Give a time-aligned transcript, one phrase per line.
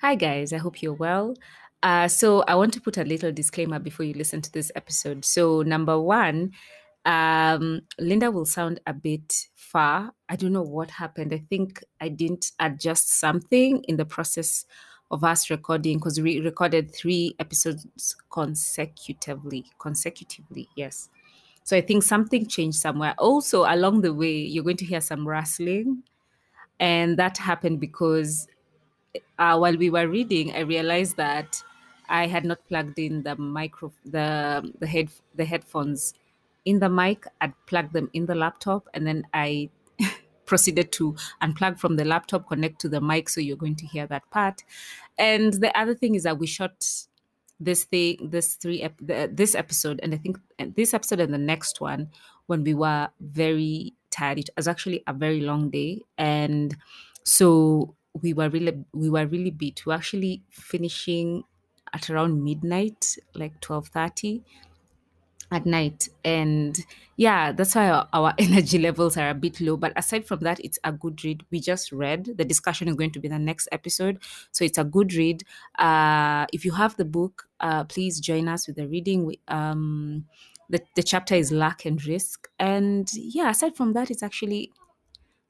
[0.00, 0.52] Hi, guys.
[0.52, 1.34] I hope you're well.
[1.82, 5.24] Uh, so, I want to put a little disclaimer before you listen to this episode.
[5.24, 6.52] So, number one,
[7.04, 10.12] um, Linda will sound a bit far.
[10.28, 11.32] I don't know what happened.
[11.32, 14.66] I think I didn't adjust something in the process
[15.10, 19.64] of us recording because we recorded three episodes consecutively.
[19.80, 21.08] Consecutively, yes.
[21.64, 23.16] So I think something changed somewhere.
[23.18, 26.04] Also, along the way, you're going to hear some rustling,
[26.78, 28.46] and that happened because
[29.38, 31.62] uh, while we were reading, I realized that
[32.08, 36.14] I had not plugged in the micro the the head the headphones
[36.64, 37.26] in the mic.
[37.40, 39.70] I'd plugged them in the laptop, and then I
[40.46, 43.28] proceeded to unplug from the laptop, connect to the mic.
[43.28, 44.64] So you're going to hear that part.
[45.18, 46.86] And the other thing is that we shot
[47.60, 50.38] this thing, this three, ep- the, this episode, and I think
[50.76, 52.10] this episode and the next one
[52.46, 54.38] when we were very tired.
[54.38, 56.76] It was actually a very long day, and
[57.24, 59.84] so we were really we were really beat.
[59.86, 61.44] We were actually finishing
[61.92, 64.44] at around midnight, like twelve thirty
[65.50, 66.08] at night.
[66.24, 66.78] And
[67.16, 69.76] yeah that's why our, our energy levels are a bit low.
[69.76, 71.44] But aside from that it's a good read.
[71.50, 72.36] We just read.
[72.36, 74.18] The discussion is going to be the next episode.
[74.52, 75.44] So it's a good read.
[75.78, 79.24] Uh if you have the book uh please join us with the reading.
[79.24, 80.26] We, um
[80.70, 82.48] the, the chapter is luck and risk.
[82.58, 84.72] And yeah aside from that it's actually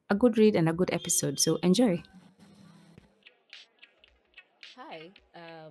[0.09, 1.39] a good read and a good episode.
[1.39, 2.03] So enjoy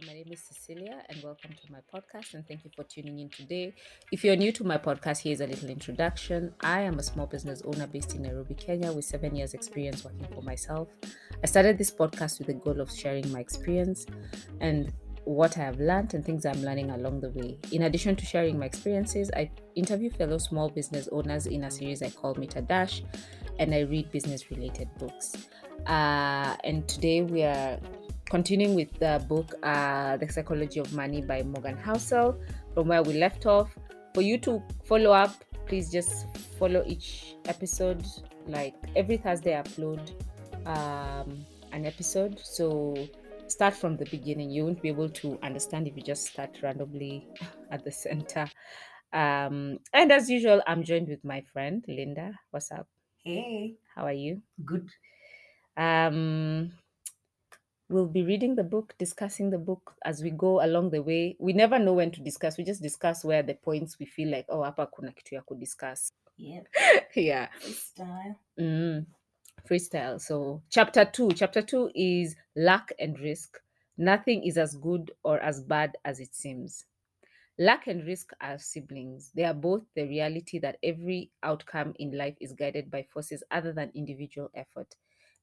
[0.07, 2.35] my name is Cecilia, and welcome to my podcast.
[2.35, 3.75] And thank you for tuning in today.
[4.13, 6.55] If you're new to my podcast, here's a little introduction.
[6.61, 10.27] I am a small business owner based in Nairobi, Kenya, with seven years' experience working
[10.33, 10.89] for myself.
[11.43, 14.07] I started this podcast with the goal of sharing my experience
[14.61, 14.93] and
[15.25, 17.59] what I have learned and things I'm learning along the way.
[17.73, 22.03] In addition to sharing my experiences, I interview fellow small business owners in a series
[22.03, 23.03] I call Meet a Dash,
[23.59, 25.35] and I read business related books.
[25.87, 27.79] Uh, and today we are
[28.29, 32.39] continuing with the book uh, The Psychology of Money by Morgan Housel,
[32.75, 33.75] from where we left off.
[34.15, 35.33] For you to follow up,
[35.67, 36.27] please just
[36.59, 38.05] follow each episode.
[38.47, 40.11] Like every Thursday, I upload
[40.67, 42.39] um, an episode.
[42.43, 42.95] So
[43.47, 44.51] start from the beginning.
[44.51, 47.27] You won't be able to understand if you just start randomly
[47.71, 48.47] at the center.
[49.13, 52.33] Um, and as usual, I'm joined with my friend Linda.
[52.51, 52.87] What's up?
[53.25, 54.43] Hey, How are you?
[54.65, 54.89] good.
[55.77, 56.73] Um,
[57.89, 61.37] we'll be reading the book, discussing the book as we go along the way.
[61.39, 62.59] We never know when to discuss.
[62.59, 66.13] We just discuss where the points we feel like, oh, hapa kuna kitu ya kudiscuss.
[66.37, 66.67] Yep,
[67.17, 67.49] yeah.
[67.61, 68.37] freestyle.
[68.61, 69.07] Mm,
[69.69, 70.21] freestyle.
[70.21, 71.33] So, chapter two.
[71.33, 73.59] Chapter two is luck and risk.
[73.97, 76.85] Nothing is as good or as bad as it seems.
[77.59, 79.33] Luck and risk are siblings.
[79.35, 83.73] They are both the reality that every outcome in life is guided by forces other
[83.73, 84.95] than individual effort.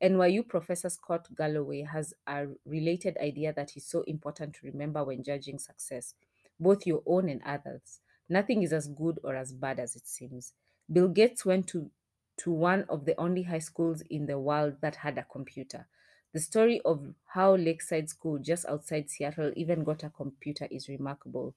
[0.05, 5.23] NYU professor Scott Galloway has a related idea that is so important to remember when
[5.23, 6.13] judging success,
[6.59, 8.01] both your own and others.
[8.29, 10.53] Nothing is as good or as bad as it seems.
[10.91, 11.89] Bill Gates went to,
[12.37, 15.87] to one of the only high schools in the world that had a computer.
[16.33, 21.55] The story of how Lakeside School, just outside Seattle, even got a computer is remarkable.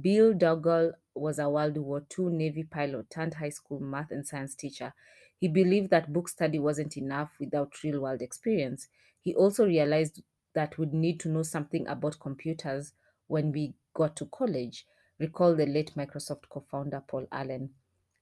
[0.00, 4.54] Bill Dougall was a World War II Navy pilot turned high school math and science
[4.54, 4.94] teacher.
[5.38, 8.88] He believed that book study wasn't enough without real world experience.
[9.20, 10.22] He also realized
[10.54, 12.92] that we'd need to know something about computers
[13.26, 14.86] when we got to college.
[15.18, 17.70] Recall the late Microsoft co founder Paul Allen.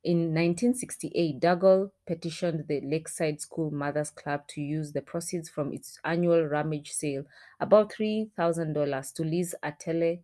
[0.04, 5.96] In 1968, Dougall petitioned the Lakeside School Mothers Club to use the proceeds from its
[6.04, 7.24] annual rummage sale,
[7.60, 10.22] about $3,000, to lease a tele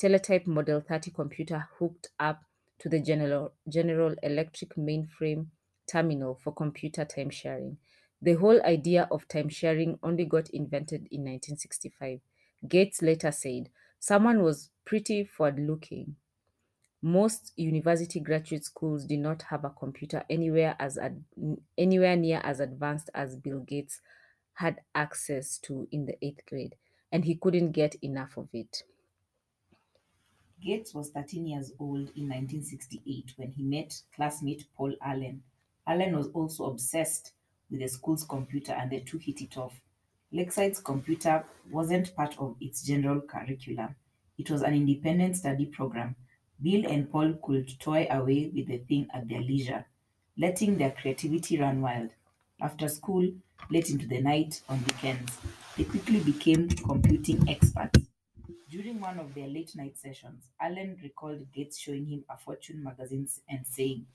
[0.00, 2.42] Teletype Model 30 computer hooked up
[2.80, 5.46] to the General, General Electric mainframe
[5.90, 7.78] terminal for computer time sharing.
[8.22, 12.20] The whole idea of time sharing only got invented in 1965.
[12.68, 16.16] Gates later said, Someone was pretty forward looking.
[17.02, 21.24] Most university graduate schools did not have a computer anywhere as ad-
[21.76, 24.00] anywhere near as advanced as Bill Gates
[24.54, 26.76] had access to in the eighth grade,
[27.12, 28.84] and he couldn't get enough of it.
[30.60, 35.42] Gates was 13 years old in 1968 when he met classmate Paul Allen.
[35.90, 37.32] Allen was also obsessed
[37.68, 39.80] with the school's computer and the two hit it off.
[40.32, 43.96] Lakeside's computer wasn't part of its general curriculum.
[44.38, 46.14] It was an independent study program.
[46.62, 49.84] Bill and Paul could toy away with the thing at their leisure,
[50.38, 52.10] letting their creativity run wild.
[52.60, 53.28] After school,
[53.68, 55.38] late into the night, on weekends,
[55.76, 57.98] they quickly became computing experts.
[58.70, 63.26] During one of their late night sessions, Allen recalled Gates showing him a Fortune magazine
[63.48, 64.06] and saying,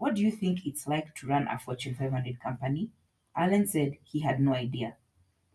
[0.00, 2.88] What do you think it's like to run a Fortune 500 company?
[3.36, 4.96] Allen said he had no idea.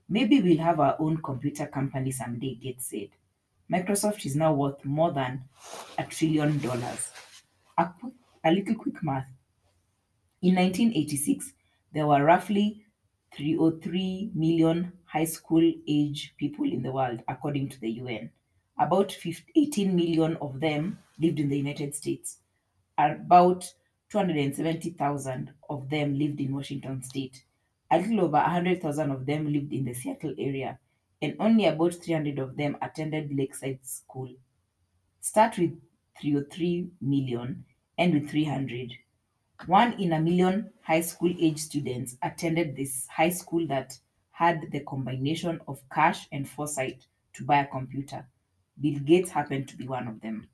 [0.07, 3.09] Maybe we'll have our own computer company someday, Gates said.
[3.73, 5.45] Microsoft is now worth more than
[5.97, 7.09] a trillion dollars.
[7.79, 7.89] A,
[8.43, 9.25] a little quick math.
[10.43, 11.51] In 1986,
[11.91, 12.85] there were roughly
[13.35, 18.29] 303 million high school age people in the world, according to the UN.
[18.77, 22.37] About 15 18 million of them lived in the United States.
[22.99, 23.73] About
[24.15, 27.43] 270,000 of them lived in Washington state.
[27.91, 30.79] A little over 100,000 of them lived in the Seattle area,
[31.21, 34.33] and only about 300 of them attended Lakeside School.
[35.19, 35.77] Start with
[36.21, 37.65] 303 million,
[37.97, 38.93] end with 300.
[39.65, 43.99] One in a million high school age students attended this high school that
[44.31, 48.25] had the combination of cash and foresight to buy a computer.
[48.79, 50.47] Bill Gates happened to be one of them.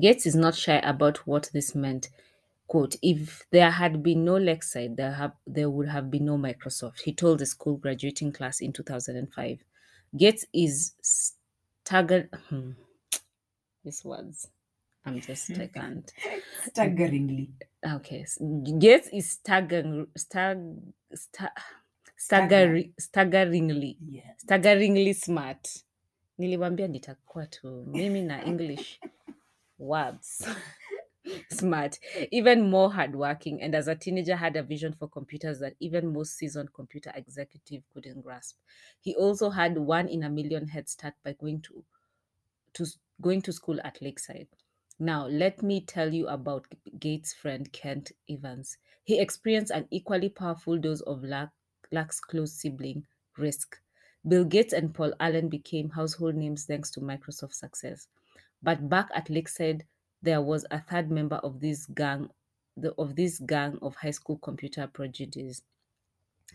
[0.00, 2.10] Gates is not shy about what this meant.
[2.70, 7.00] Quote, if there had been no Lakeside, there, have, there would have been no Microsoft,
[7.00, 9.58] he told the school graduating class in 2005.
[10.16, 12.28] Gates is staggered.
[12.48, 12.70] Hmm.
[13.84, 14.46] These words.
[15.04, 16.12] I'm just, I can't.
[16.68, 17.50] Staggeringly.
[17.84, 18.24] Okay.
[18.78, 20.58] Gates is staggering, stag,
[21.12, 21.48] sta,
[22.16, 24.30] staggering, staggeringly, Yeah.
[24.36, 25.68] staggeringly smart.
[26.38, 29.00] Niliwambia nitakuwa tu mimi na English
[29.78, 30.46] words.
[31.50, 31.98] smart,
[32.30, 36.36] even more hardworking, and as a teenager had a vision for computers that even most
[36.36, 38.58] seasoned computer executive couldn't grasp.
[39.00, 41.84] He also had one in a million head start by going to
[42.74, 42.86] to
[43.20, 44.48] going to school at Lakeside.
[44.98, 46.66] Now, let me tell you about
[46.98, 48.76] Gates' friend Kent Evans.
[49.02, 51.50] He experienced an equally powerful dose of luck,
[51.90, 53.06] luck's close sibling,
[53.36, 53.80] Risk.
[54.28, 58.08] Bill Gates and Paul Allen became household names thanks to Microsoft's success.
[58.62, 59.86] But back at Lakeside,
[60.22, 62.30] there was a third member of this gang,
[62.76, 65.62] the, of this gang of high school computer prodigies.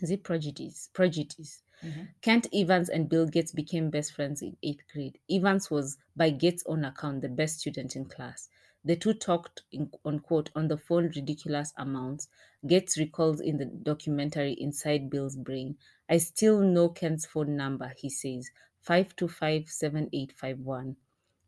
[0.01, 0.89] Is it prodigies?
[0.93, 1.63] Prodigies.
[1.83, 2.09] Mhm.
[2.21, 5.19] Kent Evans and Bill Gates became best friends in eighth grade.
[5.29, 8.49] Evans was, by Gates' own account, the best student in class.
[8.83, 12.27] The two talked, in, on quote, on the phone ridiculous amounts.
[12.67, 15.77] Gates recalls in the documentary Inside Bill's Brain.
[16.07, 18.49] I still know Kent's phone number, he says,
[18.87, 20.95] 5257851.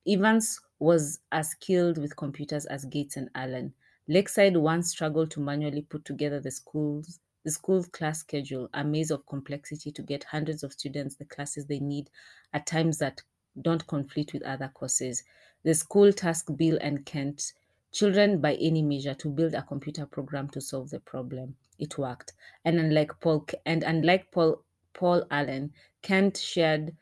[0.08, 3.74] Evans was as skilled with computers as Gates and Allen.
[4.08, 9.10] Lakeside once struggled to manually put together the school's the school's class schedule, a maze
[9.10, 12.10] of complexity to get hundreds of students the classes they need
[12.52, 13.22] at times that
[13.62, 15.24] don't conflict with other courses.
[15.64, 17.54] The school tasked Bill and Kent,
[17.94, 21.56] children by any measure, to build a computer program to solve the problem.
[21.80, 22.34] It worked,
[22.66, 24.62] and unlike Paul and unlike Paul
[24.94, 25.72] Paul Allen,
[26.02, 26.98] Kent shared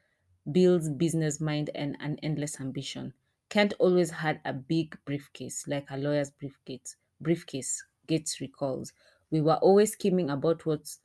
[0.51, 3.13] Bill's business mind and an endless ambition.
[3.50, 6.95] Kent always had a big briefcase, like a lawyer's briefcase.
[7.19, 8.94] Briefcase, Gates recalls.
[9.31, 11.00] We were always scheming about what's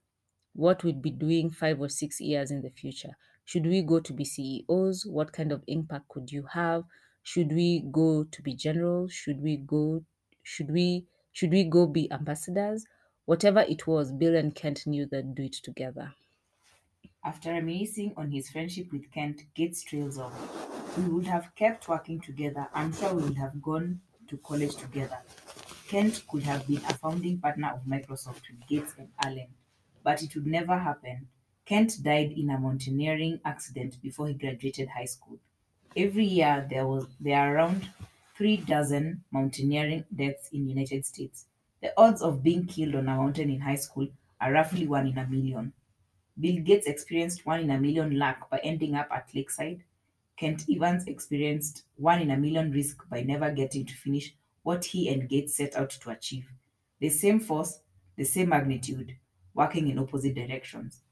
[0.54, 3.16] what we'd be doing five or six years in the future.
[3.44, 5.06] Should we go to be CEOs?
[5.06, 6.84] What kind of impact could you have?
[7.22, 9.12] Should we go to be generals?
[9.12, 10.04] Should we go
[10.42, 12.86] should we should we go be ambassadors?
[13.24, 16.14] Whatever it was, Bill and Kent knew they'd do it together.
[17.24, 20.69] After reminiscing on his friendship with Kent, Gates trails off.
[20.96, 22.68] We would have kept working together.
[22.72, 25.18] I'm sure we would have gone to college together.
[25.88, 29.48] Kent could have been a founding partner of Microsoft with Gates and Allen,
[30.04, 31.28] but it would never happen.
[31.64, 35.38] Kent died in a mountaineering accident before he graduated high school.
[35.96, 37.90] Every year there was there are around
[38.36, 41.46] three dozen mountaineering deaths in the United States.
[41.80, 44.08] The odds of being killed on a mountain in high school
[44.40, 45.72] are roughly one in a million.
[46.38, 49.84] Bill Gates experienced one in a million luck by ending up at Lakeside.
[50.40, 55.10] Kent Evans experienced one in a million risk by never getting to finish what he
[55.10, 56.50] and Gates set out to achieve.
[56.98, 57.80] The same force,
[58.16, 59.14] the same magnitude,
[59.52, 61.02] working in opposite directions.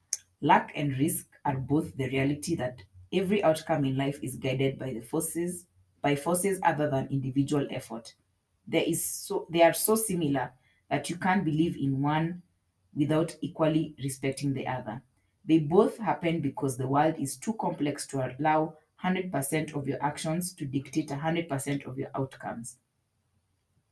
[0.40, 2.82] Luck and risk are both the reality that
[3.12, 5.66] every outcome in life is guided by the forces
[6.00, 8.14] by forces other than individual effort.
[8.66, 10.52] There is so they are so similar
[10.88, 12.40] that you can't believe in one
[12.96, 15.02] without equally respecting the other.
[15.44, 20.52] They both happen because the world is too complex to allow 100% of your actions
[20.54, 22.78] to dictate 100% of your outcomes.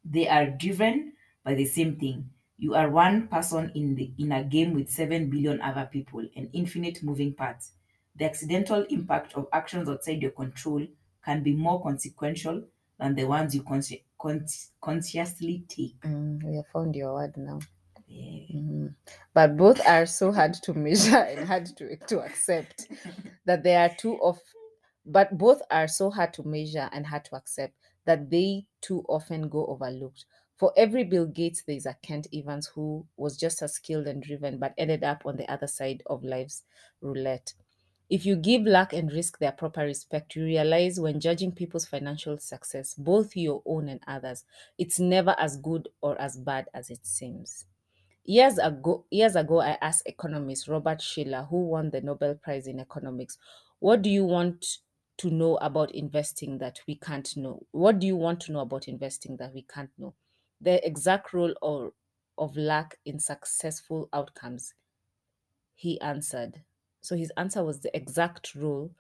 [0.05, 2.31] They are driven by the same thing.
[2.59, 6.49] You are one person in the in a game with 7 billion other people and
[6.53, 7.73] infinite moving parts.
[8.15, 10.87] The accidental impact of actions outside your control
[11.23, 12.65] can be more consequential
[12.99, 15.97] than the ones you consci- consci- consciously take.
[16.43, 17.59] we have found your word now.
[18.07, 18.57] Yeah.
[18.57, 18.95] Mhm.
[19.35, 22.87] But both are so hard to measure and hard to, to accept
[23.45, 24.41] that they are two of
[25.07, 29.49] but both are so hard to measure and hard to accept that they too often
[29.49, 30.27] go overlooked.
[30.57, 34.23] For every Bill Gates, there is a Kent Evans who was just as skilled and
[34.23, 36.65] driven but ended up on the other side of life's
[37.01, 37.55] roulette.
[38.09, 42.39] If you give luck and risk their proper respect, you realize when judging people's financial
[42.39, 44.45] success, both your own and others,
[44.79, 47.67] it's never as good or as bad as it seems.
[48.25, 52.81] Years ago, years ago, I asked economist Robert Shiller, who won the Nobel Prize in
[52.81, 53.39] economics,
[53.79, 54.79] "What do you want
[55.19, 57.67] to know about investing that we can't know?
[57.73, 60.15] What do you want to know about investing that we can't know?"
[60.61, 61.95] The exact role or
[62.39, 64.75] of luck in successful outcomes.
[65.77, 66.65] He answered.
[67.01, 68.97] So his answer was the exact role,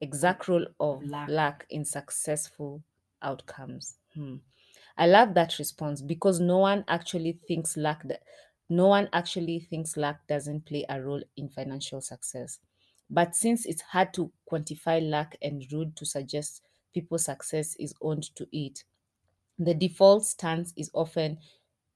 [0.00, 1.28] exact role of Luck.
[1.28, 2.84] luck in successful
[3.22, 3.98] outcomes.
[4.14, 4.36] Hmm.
[4.96, 8.22] I love that response because no one actually thinks luck that
[8.68, 12.60] no one actually thinks luck doesn't play a role in financial success.
[13.10, 18.22] But since it's hard to quantify luck and rude to suggest people's success is owed
[18.36, 18.84] to it,
[19.58, 21.38] the default stance is often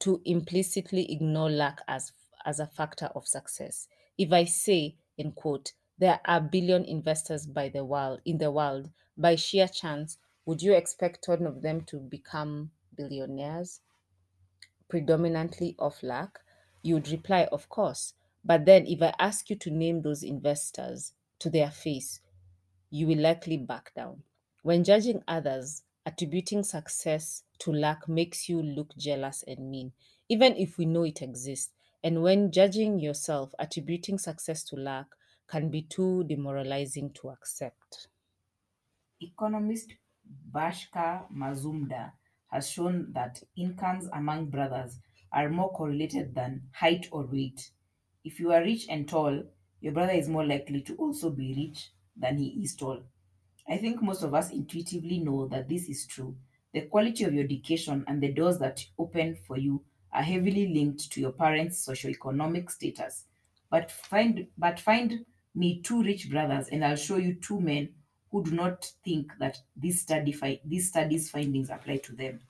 [0.01, 2.13] to implicitly ignore luck as
[2.45, 3.89] as a factor of success.
[4.17, 8.51] If I say, in quote, there are a billion investors by the world in the
[8.53, 13.81] world, by sheer chance, would you expect one of them to become billionaires?
[14.89, 16.41] Predominantly of luck?
[16.83, 18.15] You would reply, of course.
[18.49, 22.21] But then if I ask you to name those investors to their face,
[22.91, 24.25] you will likely back down.
[24.63, 29.93] When judging others, attributing success to luck makes you look jealous and mean,
[30.29, 31.73] even if we know it exists.
[32.03, 35.17] And when judging yourself, attributing success to luck
[35.49, 38.09] can be too demoralizing to accept.
[39.21, 39.95] Economist
[40.51, 42.15] Bhashkar Mazumder
[42.49, 44.99] has shown that incomes among brothers
[45.31, 47.71] are more correlated than height or weight.
[48.29, 49.45] If you are rich and tall,
[49.81, 53.05] your brother is more likely to also be rich than he is tall.
[53.69, 56.37] I think most of us intuitively know that this is true.
[56.73, 61.13] The quality of your education and the doors that open for you are heavily linked
[61.13, 63.27] to your parents' socioeconomic status.
[63.71, 67.95] But find but find me two rich brothers and I'll show you two men
[68.31, 72.41] who do not think that this study fi- these studies findings apply to them.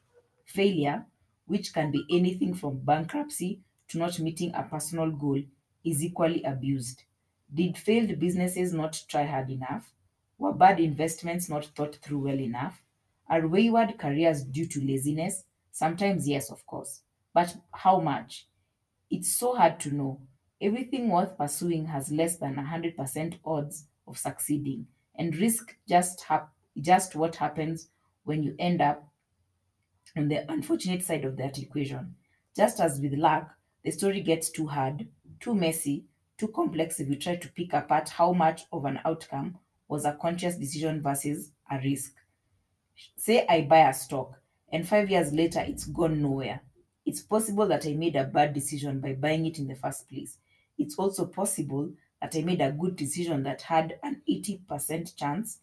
[0.47, 1.07] Failure,
[1.47, 5.43] which can be anything from bankruptcy to not meeting a personal goal,
[5.85, 7.05] is equally abused.
[7.53, 9.93] Did failed businesses not try hard enough?
[10.39, 12.83] Were bad investments not thought through well enough?
[13.29, 15.45] Are wayward careers due to laziness?
[15.73, 17.03] Sometimes, yes, of course.
[17.35, 18.47] But how much?
[19.11, 20.21] It's so hard to know.
[20.61, 27.15] Everything worth pursuing has less than 100% odds of succeeding, and risk just hap- just
[27.15, 27.91] what happens
[28.25, 29.09] when you end up
[30.17, 32.15] on the unfortunate side of that equation.
[32.57, 33.55] Just as with luck,
[33.85, 35.09] the story gets too hard,
[35.41, 36.05] too messy,
[36.37, 40.13] too complex if you try to pick apart how much of an outcome was a
[40.21, 42.15] conscious decision versus a risk.
[43.17, 44.41] Say I buy a stock
[44.71, 46.61] and five years later it's gone nowhere.
[47.07, 50.39] It's possible that I made a bad decision by buying it in the first place.
[50.77, 51.91] It's also possible
[52.21, 55.59] that I made a good decision that had an 80% chance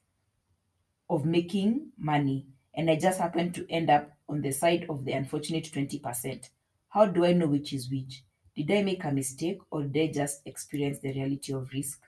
[1.09, 5.13] of making money and I just happened to end up on the side of the
[5.13, 6.49] unfortunate 20%.
[6.89, 8.23] How do I know which is which?
[8.55, 12.01] Did I make a mistake or did I just experience the reality of risk?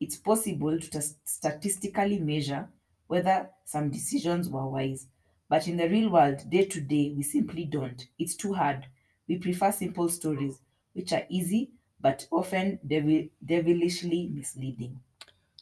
[0.00, 2.70] It's possible to tas- statistically measure
[3.08, 5.08] whether some decisions were wise,
[5.48, 8.08] but in the real world, day to day, we simply don't.
[8.18, 8.86] It's too hard.
[9.28, 10.62] We prefer simple stories,
[10.92, 15.00] which are easy but often devil- devilishly misleading.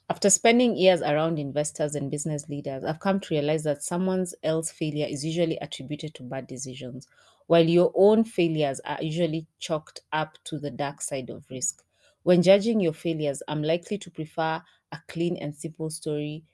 [0.09, 4.71] After spending years around investors and business leaders, I've come to realize that someone else's
[4.73, 7.09] failure is usually attributed to bad decisions,
[7.49, 11.85] while your own failures are usually chalked up to the dark side of risk.
[12.23, 16.45] When judging your failures, I'm likely to prefer a clean and simple story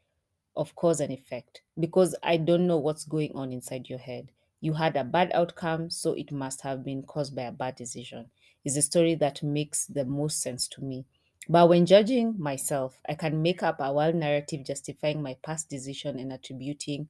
[0.56, 4.32] of cause and effect because I don't know what's going on inside your head.
[4.60, 8.30] You had a bad outcome, so it must have been caused by a bad decision.
[8.64, 11.06] Is a story that makes the most sense to me.
[11.48, 16.16] But when judging myself, I can make up a wild narrative justifying my past decision
[16.18, 17.08] and attributing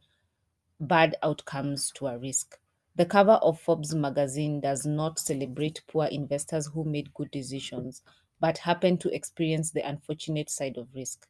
[0.81, 2.59] bad outcomes to a risk.
[2.97, 8.03] The cover of Forbes magazine does not celebrate poor investors who made good decisions,
[8.41, 11.29] but happen to experience the unfortunate side of risk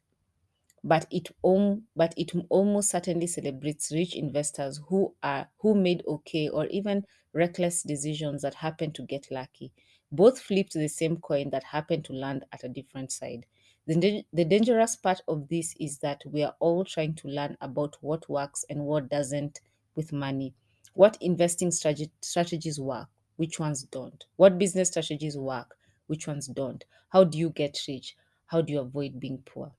[0.83, 6.49] but it om- but it almost certainly celebrates rich investors who are who made okay
[6.49, 9.71] or even reckless decisions that happen to get lucky.
[10.11, 13.45] Both flipped the same coin that happened to land at a different side.
[13.87, 17.97] The, the dangerous part of this is that we are all trying to learn about
[18.01, 19.61] what works and what doesn't
[19.95, 20.53] with money.
[20.93, 24.25] What investing strate- strategies work, which ones don't?
[24.35, 26.85] What business strategies work, which ones don't?
[27.09, 28.15] How do you get rich?
[28.47, 29.73] How do you avoid being poor?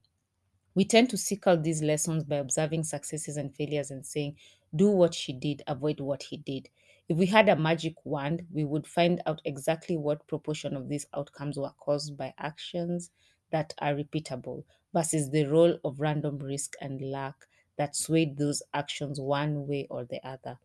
[0.73, 4.37] We tend to seek out these lessons by observing successes and failures and saying,
[4.75, 6.69] Do what she did, avoid what he did.
[7.11, 11.05] If we had a magic wand, we would find out exactly what proportion of these
[11.13, 13.11] outcomes were caused by actions
[13.51, 14.63] that are repeatable
[14.93, 20.05] versus the role of random risk and luck that swayed those actions one way or
[20.05, 20.57] the other.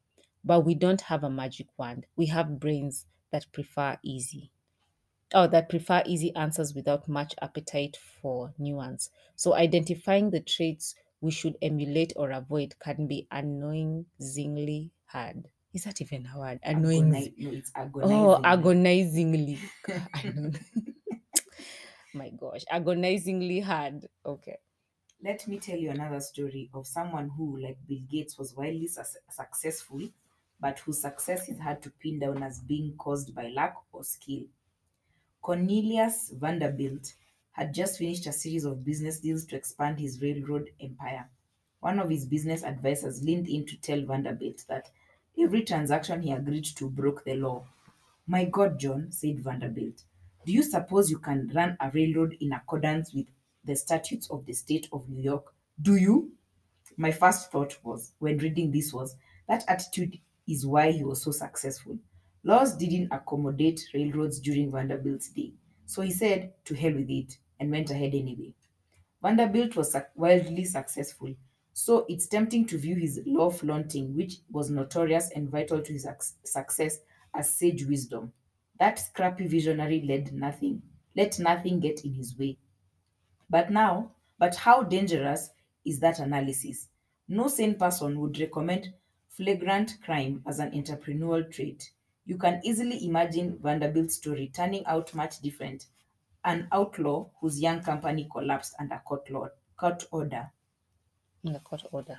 [0.44, 2.06] But we don't have a magic wand.
[2.16, 4.52] We have brains that prefer easy
[5.34, 9.10] or that prefer easy answers without much appetite for nuance.
[9.36, 15.50] So identifying the traits we should emulate or avoid can be annoyingly hard.
[15.76, 16.58] Is that even a word?
[16.62, 17.10] Annoying.
[17.12, 17.70] Agoni- no, it's
[18.02, 19.70] Oh, agonizingly.
[20.14, 20.56] I don't
[22.12, 24.08] My gosh, agonizingly hard.
[24.24, 24.58] Okay.
[25.20, 29.02] Let me tell you another story of someone who, like Bill Gates, was wildly su-
[29.28, 30.08] successful,
[30.58, 34.44] but whose success is hard to pin down as being caused by luck or skill.
[35.42, 37.16] Cornelius Vanderbilt
[37.52, 41.30] had just finished a series of business deals to expand his railroad empire.
[41.80, 44.90] One of his business advisors leaned in to tell Vanderbilt that
[45.38, 47.64] every transaction he agreed to broke the law.
[48.26, 50.02] My God, John, said Vanderbilt,
[50.44, 53.26] do you suppose you can run a railroad in accordance with
[53.64, 55.52] the statutes of the state of New York?
[55.82, 56.30] Do you?
[56.96, 59.16] My first thought was, when reading this, was
[59.48, 61.98] that attitude is why he was so successful.
[62.44, 65.52] Laws didn't accommodate railroads during Vanderbilt's day,
[65.84, 68.52] so he said, to hell with it, and went ahead anyway.
[69.20, 71.34] Vanderbilt was wildly successful,
[71.78, 76.08] so it's tempting to view his law flaunting, which was notorious and vital to his
[76.42, 77.00] success,
[77.34, 78.32] as sage wisdom.
[78.80, 80.80] That scrappy visionary led nothing,
[81.14, 82.56] let nothing get in his way.
[83.50, 85.50] But now, but how dangerous
[85.84, 86.88] is that analysis?
[87.28, 88.94] No sane person would recommend
[89.28, 91.90] flagrant crime as an entrepreneurial trait.
[92.24, 95.88] You can easily imagine Vanderbilt's story turning out much different.
[96.42, 100.50] An outlaw whose young company collapsed under court, law, court order.
[101.46, 102.18] In the court order.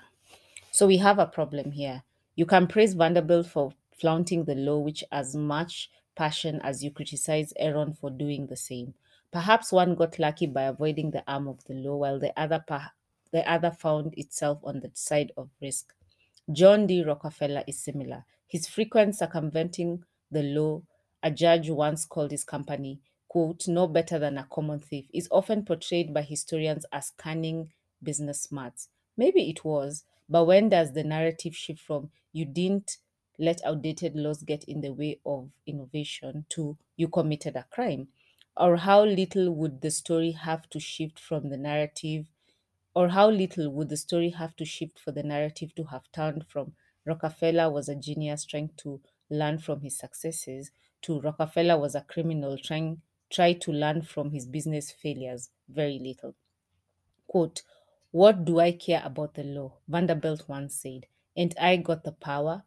[0.71, 2.03] So we have a problem here.
[2.35, 7.51] You can praise Vanderbilt for flaunting the law, which as much passion as you criticize
[7.59, 8.93] Enron for doing the same.
[9.31, 12.63] Perhaps one got lucky by avoiding the arm of the law, while the other
[13.33, 15.93] the other found itself on the side of risk.
[16.49, 17.03] John D.
[17.03, 18.23] Rockefeller is similar.
[18.47, 20.83] His frequent circumventing the law,
[21.21, 25.65] a judge once called his company, quote, no better than a common thief, is often
[25.65, 28.87] portrayed by historians as cunning business smarts.
[29.17, 32.97] Maybe it was, but when does the narrative shift from you didn't
[33.37, 38.07] let outdated laws get in the way of innovation to you committed a crime?
[38.55, 42.31] Or how little would the story have to shift from the narrative
[42.93, 46.45] or how little would the story have to shift for the narrative to have turned
[46.47, 46.75] from
[47.05, 50.71] Rockefeller was a genius trying to learn from his successes
[51.03, 55.51] to Rockefeller was a criminal trying try to learn from his business failures?
[55.69, 56.35] Very little.
[57.27, 57.61] Quote,
[58.17, 59.77] What do I care about the law?
[59.87, 61.05] Vanderbilt once said.
[61.35, 62.63] And I got the power.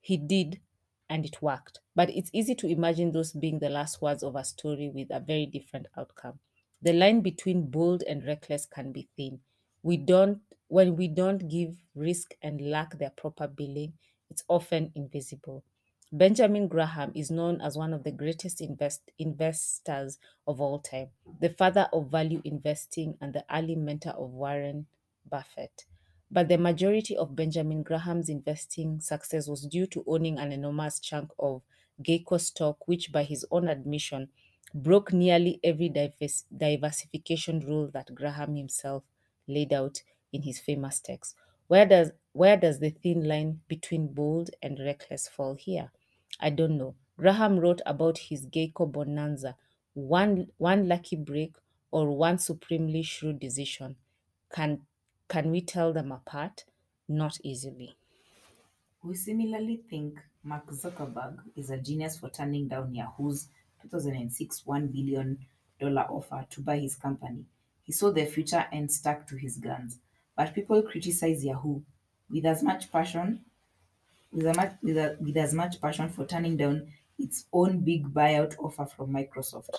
[0.00, 0.62] He did,
[1.10, 1.80] and it worked.
[1.94, 5.20] But it's easy to imagine those being the last words of a story with a
[5.20, 6.40] very different outcome.
[6.80, 9.40] The line between bold and reckless can be thin.
[9.82, 13.98] We don't when we don't give risk and luck their proper billing,
[14.30, 15.64] it's often invisible.
[16.12, 21.50] Benjamin Graham is known as one of the greatest invest, investors of all time, the
[21.50, 24.86] father of value investing and the early mentor of Warren
[25.26, 25.84] Buffett.
[26.30, 31.32] But the majority of Benjamin Graham's investing success was due to owning an enormous chunk
[31.38, 31.62] of
[32.02, 34.30] Geico stock, which, by his own admission,
[34.74, 39.04] broke nearly every divers- diversification rule that Graham himself
[39.46, 41.36] laid out in his famous text.
[41.66, 45.92] Where does where does the thin line between bold and reckless fall here?
[46.40, 46.96] I don't know.
[47.18, 49.56] Graham wrote about his Geico bonanza,
[49.92, 51.56] one one lucky break
[51.90, 53.96] or one supremely shrewd decision.
[54.50, 54.86] Can
[55.28, 56.64] can we tell them apart?
[57.08, 57.98] Not easily.
[59.04, 63.48] We similarly think Mark Zuckerberg is a genius for turning down Yahoo's
[63.80, 65.46] 2006 $1 billion
[65.80, 67.44] offer to buy his company.
[67.84, 70.00] He saw the future and stuck to his guns.
[70.36, 71.80] But people criticize Yahoo
[72.28, 73.44] with as much passion
[74.34, 78.56] with, much, with, a, with as much passion for turning down its own big buyout
[78.58, 79.70] offer from Microsoft.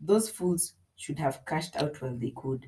[0.00, 2.66] Those fools should have cashed out while they could.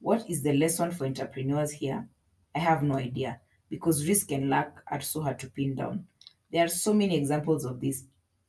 [0.00, 2.08] What is the lesson for entrepreneurs here?
[2.54, 6.06] I have no idea because risk and luck are so hard to pin down.
[6.50, 8.04] There are so many examples of this.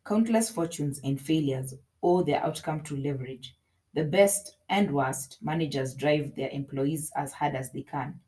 [0.05, 3.55] Countless fortunes and failures owe their outcome to leverage.
[3.93, 8.19] The best and worst managers drive their employees as hard as they can.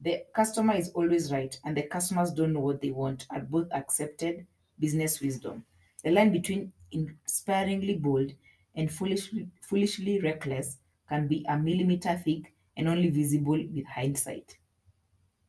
[0.00, 3.72] The customer is always right, and the customers don't know what they want are both
[3.72, 4.46] accepted
[4.78, 5.64] business wisdom.
[6.02, 8.32] The line between inspiringly bold
[8.74, 10.78] and foolishly, foolishly reckless
[11.08, 14.58] can be a millimeter thick and only visible with hindsight.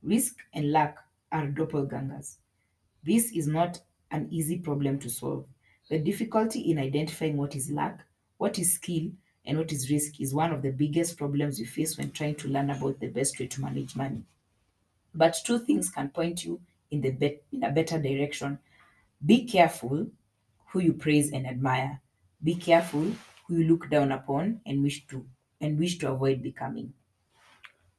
[0.01, 2.37] Risk and luck are doppelgangers.
[3.03, 3.81] This is not
[4.11, 5.47] an easy problem to solve.
[5.89, 8.05] The difficulty in identifying what is luck,
[8.37, 9.11] what is skill,
[9.45, 12.49] and what is risk is one of the biggest problems we face when trying to
[12.49, 14.25] learn about the best way to manage money.
[15.17, 18.59] But two things can point you in the bet- in a better direction.
[19.25, 20.11] Be careful
[20.67, 22.01] who you praise and admire.
[22.43, 23.13] Be careful
[23.47, 25.27] who you look down upon and wish to
[25.61, 26.93] and wish to avoid becoming.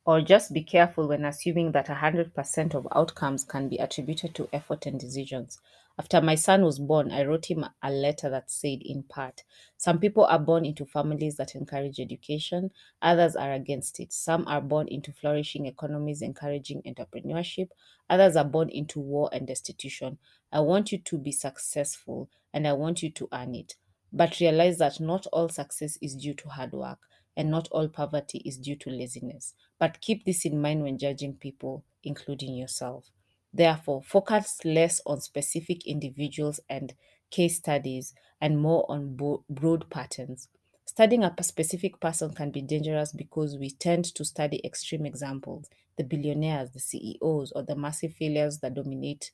[0.09, 4.87] Or just be careful when assuming that 100% of outcomes can be attributed to effort
[4.87, 5.59] and decisions.
[5.99, 9.43] After my son was born, I wrote him a letter that said, in part,
[9.77, 12.71] Some people are born into families that encourage education,
[13.03, 14.15] others are against it.
[14.15, 17.69] Some are born into flourishing economies encouraging entrepreneurship,
[18.09, 20.17] others are born into war and destitution.
[20.51, 23.75] I want you to be successful and I want you to earn it.
[24.11, 27.01] But realize that not all success is due to hard work
[27.39, 29.55] and not all poverty is due to laziness.
[29.79, 33.11] But keep this in mind when judging people, including yourself.
[33.55, 36.95] Therefore, focus less on specific individuals and
[37.31, 40.49] case studies and more on bo- broad patterns.
[40.85, 46.05] Studying a specific person can be dangerous because we tend to study extreme examples, the
[46.05, 49.31] billionaires, the CEOs, or the massive failures that dominate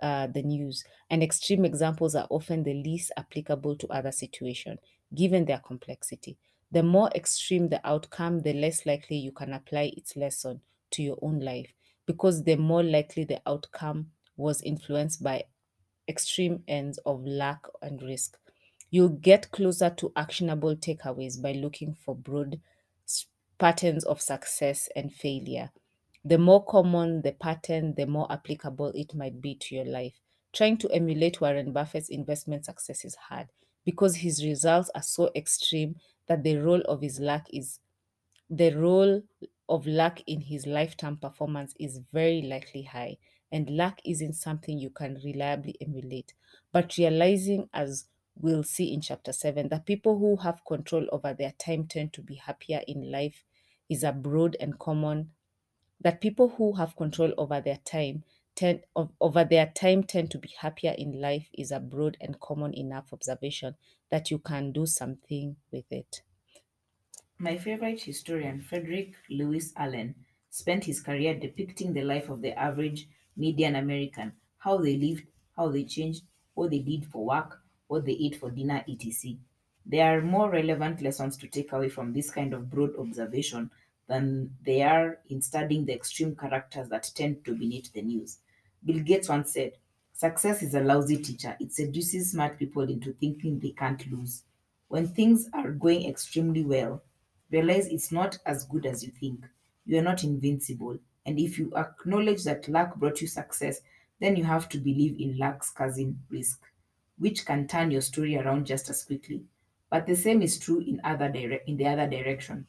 [0.00, 4.78] uh, the news, and extreme examples are often the least applicable to other situations,
[5.14, 6.38] given their complexity.
[6.70, 11.18] The more extreme the outcome, the less likely you can apply its lesson to your
[11.22, 11.72] own life,
[12.06, 15.44] because the more likely the outcome was influenced by
[16.08, 18.38] extreme ends of luck and risk.
[18.90, 22.60] You'll get closer to actionable takeaways by looking for broad
[23.58, 25.70] patterns of success and failure.
[26.24, 30.20] The more common the pattern, the more applicable it might be to your life.
[30.52, 33.48] Trying to emulate Warren Buffett's investment success is hard
[33.84, 35.96] because his results are so extreme
[36.28, 37.80] that the role of his luck is
[38.50, 39.22] the role
[39.68, 43.18] of luck in his lifetime performance is very likely high,
[43.52, 46.34] and luck isn't something you can reliably emulate.
[46.72, 51.52] But realizing, as we'll see in chapter 7, that people who have control over their
[51.52, 53.44] time tend to be happier in life
[53.88, 55.32] is a broad and common
[56.00, 58.24] that people who have control over their time
[58.58, 58.80] tend
[59.20, 63.12] over their time tend to be happier in life is a broad and common enough
[63.12, 63.76] observation
[64.10, 66.22] that you can do something with it.
[67.38, 70.16] My favorite historian, Frederick Lewis Allen,
[70.50, 75.68] spent his career depicting the life of the average median American, how they lived, how
[75.68, 79.36] they changed, what they did for work, what they ate for dinner, etc.
[79.86, 83.70] There are more relevant lessons to take away from this kind of broad observation
[84.08, 88.38] than there are in studying the extreme characters that tend to be dominate the news.
[88.84, 89.72] Bill Gates once said,
[90.12, 91.56] Success is a lousy teacher.
[91.60, 94.42] It seduces smart people into thinking they can't lose.
[94.88, 97.02] When things are going extremely well,
[97.50, 99.44] realize it's not as good as you think.
[99.86, 100.98] You are not invincible.
[101.24, 103.80] And if you acknowledge that luck brought you success,
[104.18, 106.60] then you have to believe in luck's cousin risk,
[107.18, 109.44] which can turn your story around just as quickly.
[109.90, 112.66] But the same is true in other dire- in the other direction.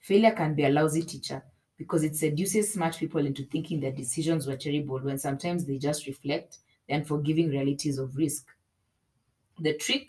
[0.00, 1.42] Failure can be a lousy teacher
[1.76, 6.06] because it seduces smart people into thinking their decisions were terrible when sometimes they just
[6.06, 6.58] reflect
[6.88, 8.46] the unforgiving realities of risk.
[9.58, 10.08] The trick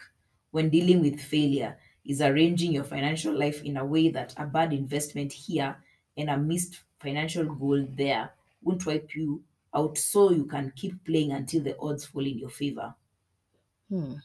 [0.51, 4.71] when dealing with failure is arranging your financial life in a way that a bad
[4.73, 5.84] investment here
[6.15, 11.32] and a missed financial goal there won't wipe you out so you can keep playing
[11.32, 12.95] until the odds fall in your favor.
[13.89, 14.15] Hmm.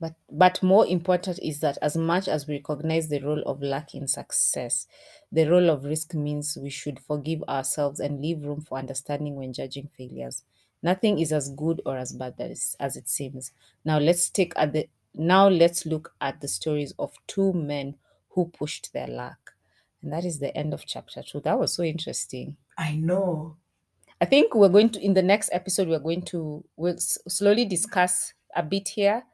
[0.00, 3.94] But but more important is that as much as we recognize the role of luck
[3.94, 4.86] in success,
[5.30, 9.52] the role of risk means we should forgive ourselves and leave room for understanding when
[9.52, 10.42] judging failures.
[10.82, 13.52] Nothing is as good or as bad as, as it seems.
[13.84, 17.96] Now let's take at the now let's look at the stories of two men
[18.30, 19.54] who pushed their luck.
[20.02, 21.40] And that is the end of chapter two.
[21.40, 22.56] That was so interesting.
[22.78, 23.56] I know.
[24.22, 28.32] I think we're going to in the next episode we're going to we'll slowly discuss
[28.56, 29.24] a bit here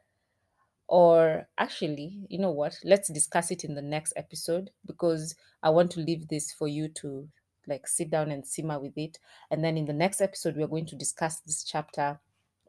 [0.87, 2.77] or actually you know what?
[2.83, 6.87] Let's discuss it in the next episode because i want to leave this for you
[6.87, 7.27] to
[7.67, 9.19] like sit down and simmer with it.
[9.51, 12.19] And then in the next episode we're going to discuss this chapter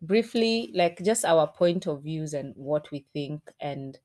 [0.01, 3.99] briefly like just our point of views and what we think and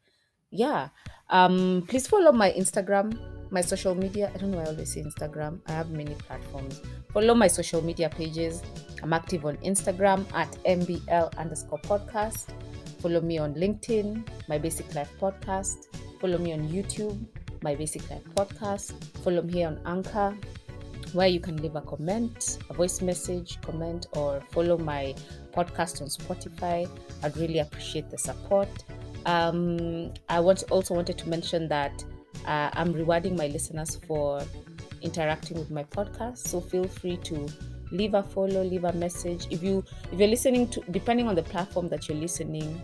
[0.51, 0.89] yeah.
[1.29, 3.17] Um please follow my instagram
[3.51, 4.31] my social media.
[4.33, 5.59] I don't know why i always say instagram.
[5.67, 6.81] I have many platforms.
[7.11, 8.61] Follow my social media pages.
[9.01, 12.49] I'm active on instagram at mbl underscore podcast
[13.03, 15.87] follow me on linkedin my basic life podcast
[16.19, 17.19] follow me on youtube
[17.61, 20.35] my basic life podcast follow me here on anchor
[21.13, 25.13] where you can leave a comment, a voice message, comment, or follow my
[25.55, 26.89] podcast on Spotify.
[27.21, 28.69] I'd really appreciate the support.
[29.25, 32.03] Um, I want also wanted to mention that
[32.45, 34.41] uh, I'm rewarding my listeners for
[35.01, 36.39] interacting with my podcast.
[36.39, 37.47] So feel free to
[37.93, 39.47] leave a follow, leave a message.
[39.49, 42.81] If you if you're listening to depending on the platform that you're listening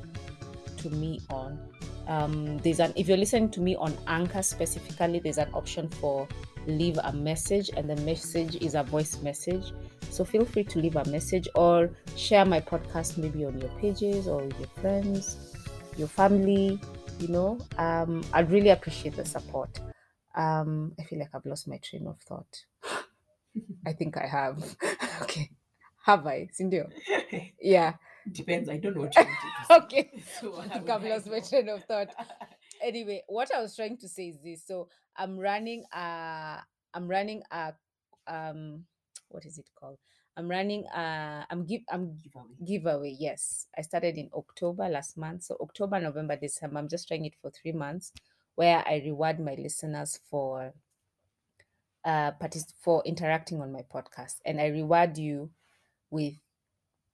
[0.77, 1.59] to me on,
[2.07, 6.27] um, there's an if you're listening to me on Anchor specifically, there's an option for
[6.67, 9.73] leave a message, and the message is a voice message.
[10.09, 14.27] So feel free to leave a message or share my podcast maybe on your pages
[14.27, 15.55] or with your friends,
[15.97, 16.79] your family.
[17.19, 19.81] You know, um, I'd really appreciate the support.
[20.35, 22.63] Um, I feel like I've lost my train of thought.
[23.85, 24.75] I think I have.
[25.23, 25.49] okay.
[26.05, 26.49] Have I?
[26.59, 26.89] Sindio?
[27.61, 27.93] Yeah.
[28.31, 28.69] Depends.
[28.69, 29.83] I don't know what you want.
[29.85, 30.11] Okay.
[30.39, 32.09] So I think I've lost my train of thought.
[32.81, 34.65] Anyway, what I was trying to say is this.
[34.65, 36.59] So I'm running a
[36.93, 37.73] I'm running a
[38.27, 38.85] um
[39.29, 39.97] what is it called?
[40.37, 42.55] I'm running a I'm give I'm Giveaway.
[42.65, 43.15] giveaway.
[43.19, 45.43] Yes, I started in October last month.
[45.43, 46.79] So October, November, December.
[46.79, 48.13] I'm just trying it for three months,
[48.55, 50.73] where I reward my listeners for
[52.05, 55.49] uh partic- for interacting on my podcast, and I reward you
[56.09, 56.35] with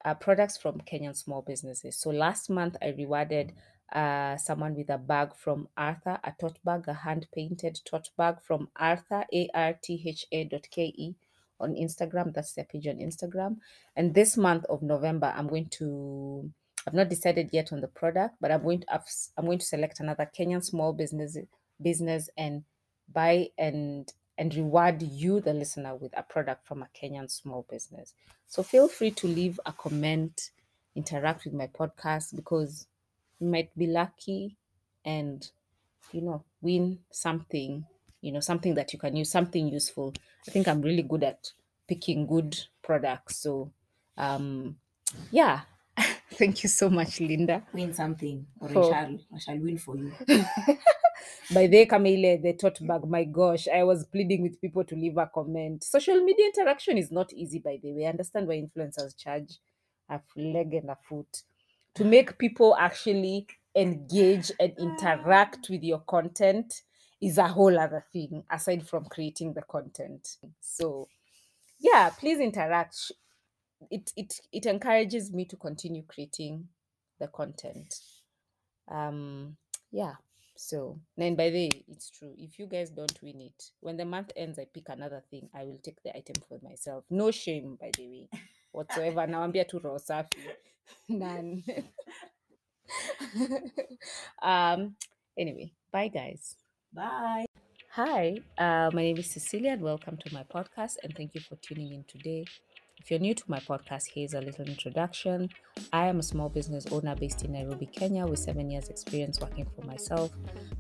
[0.06, 1.98] uh, products from Kenyan small businesses.
[1.98, 3.54] So last month I rewarded
[3.94, 8.38] uh, someone with a bag from Artha, a tote bag, a hand painted tote bag
[8.42, 11.16] from Artha, A R T H A dot K E
[11.60, 12.34] on Instagram.
[12.34, 13.58] That's their page on Instagram.
[13.96, 16.52] And this month of November, I'm going to.
[16.88, 18.94] I've not decided yet on the product, but I'm going to.
[18.94, 21.38] I've, I'm going to select another Kenyan small business
[21.82, 22.64] business and
[23.12, 28.14] buy and and reward you, the listener, with a product from a Kenyan small business.
[28.48, 30.52] So feel free to leave a comment,
[30.96, 32.88] interact with my podcast because
[33.40, 34.58] you might be lucky
[35.04, 35.50] and
[36.12, 37.86] you know win something,
[38.22, 40.14] you know, something that you can use, something useful.
[40.48, 41.52] I think I'm really good at
[41.88, 43.38] picking good products.
[43.38, 43.72] So
[44.18, 44.78] um
[45.32, 45.62] yeah.
[46.32, 47.64] Thank you so much, Linda.
[47.72, 49.20] Win something, or For- I shall.
[49.34, 50.12] I shall win for you.
[51.54, 54.84] by the way, kama ile the tote bag my gosh i was pleading with people
[54.84, 55.84] to leave a comment.
[55.84, 58.06] Social media interaction is not easy by the way.
[58.06, 59.60] I understand why influencers charge
[60.10, 61.44] a leg and a foot
[61.96, 66.82] to make people actually engage and interact with your content
[67.22, 70.38] is a whole other thing aside from creating the content.
[70.62, 71.08] So
[71.80, 73.12] yeah please interact.
[73.92, 76.68] It it it encourages me to continue creating
[77.20, 77.94] the content.
[78.88, 79.58] Um
[79.92, 80.16] yeah
[80.56, 84.06] so then by the way it's true if you guys don't win it when the
[84.06, 87.78] month ends i pick another thing i will take the item for myself no shame
[87.80, 88.30] by the way
[88.72, 90.38] whatsoever nawambia tu roho safi
[91.10, 91.64] none
[94.42, 94.96] um
[95.38, 96.56] anyway bye guys
[96.94, 97.46] Bye.
[97.92, 100.96] Hi, uh, my name is Cecilia, and welcome to my podcast.
[101.04, 102.46] And thank you for tuning in today.
[103.06, 105.52] If you're new to my podcast, here's a little introduction.
[105.94, 109.68] I am a small business owner based in Nairobi, Kenya, with seven years' experience working
[109.76, 110.32] for myself.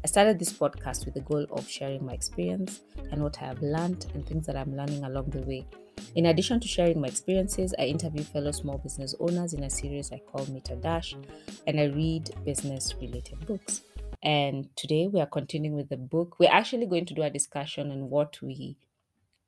[0.03, 3.61] I started this podcast with the goal of sharing my experience and what I have
[3.61, 5.67] learned and things that I'm learning along the way.
[6.15, 10.11] In addition to sharing my experiences, I interview fellow small business owners in a series
[10.11, 11.15] I call a Dash,
[11.67, 13.81] and I read business related books.
[14.23, 16.37] And today we are continuing with the book.
[16.39, 18.77] We're actually going to do a discussion on what we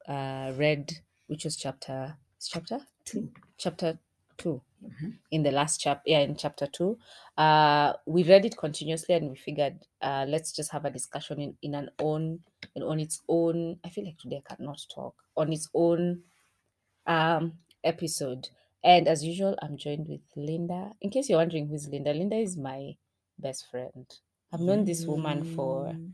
[0.08, 0.94] uh, read,
[1.26, 3.32] which was chapter it's chapter Two.
[3.58, 4.00] chapter
[4.38, 5.18] 2 Mhm.
[5.32, 6.04] in the last chapter.
[6.10, 7.00] Yeah, in chapter two,
[7.38, 11.58] uh, we read it continuously, and we figured uh, let's just have a discussion in,
[11.64, 12.44] in an own
[12.76, 13.80] and on its own.
[13.84, 16.24] I feel like today I cannot talk on its own
[17.08, 18.50] um episode.
[18.84, 20.92] And as usual, I'm joined with Linda.
[21.02, 22.96] In case you're wondering who's Linda, Linda is my
[23.40, 24.06] best friend.
[24.54, 26.14] I've known this woman for Mm.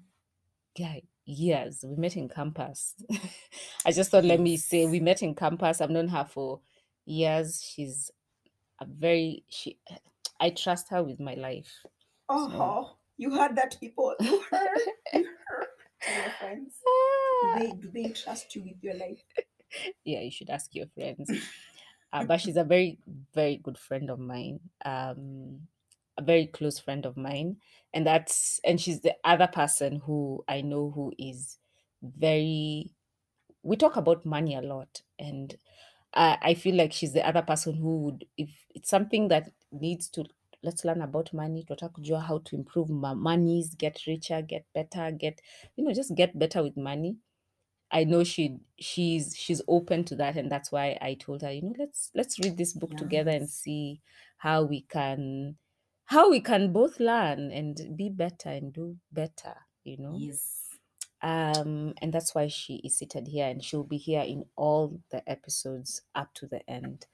[0.78, 1.84] yeah, years.
[1.84, 2.96] We met in campus.
[3.86, 5.82] I just thought, let me say, we met in campus.
[5.82, 6.60] I've known her for
[7.06, 7.64] years.
[7.64, 8.12] She's
[8.80, 9.78] a very she.
[10.40, 11.72] I trust her with my life.
[12.30, 14.16] Oh, you heard that, people.
[14.20, 14.80] You heard.
[15.14, 15.68] You heard.
[16.24, 16.74] Your friends.
[17.42, 19.24] Do they, do they trust you with your life?
[20.04, 21.32] yeah, you should ask your friends.
[22.12, 23.00] Uh, but she's a very,
[23.34, 24.60] very good friend of mine.
[24.84, 25.62] Um,
[26.18, 27.60] a very close friend of mine,
[27.94, 31.60] and that's and she's the other person who I know who is
[32.02, 32.96] very.
[33.64, 35.58] We talk about money a lot, and
[36.14, 40.10] I, I feel like she's the other person who would, if it's something that needs
[40.12, 40.26] to,
[40.64, 45.12] let's learn about money, to kujua how to improve ma- monies, get richer, get better,
[45.12, 45.42] get,
[45.76, 47.18] you know, just get better with money.
[47.92, 51.62] I know she she's she's open to that, and that's why I told her, you
[51.62, 54.02] know, let's let's read this book together and see
[54.38, 55.58] how we can
[56.06, 60.70] how we can both learn and be better and do better, you know Yes.
[61.22, 65.28] um and that's why she is seated here and she'll be here in all the
[65.30, 67.06] episodes up to the end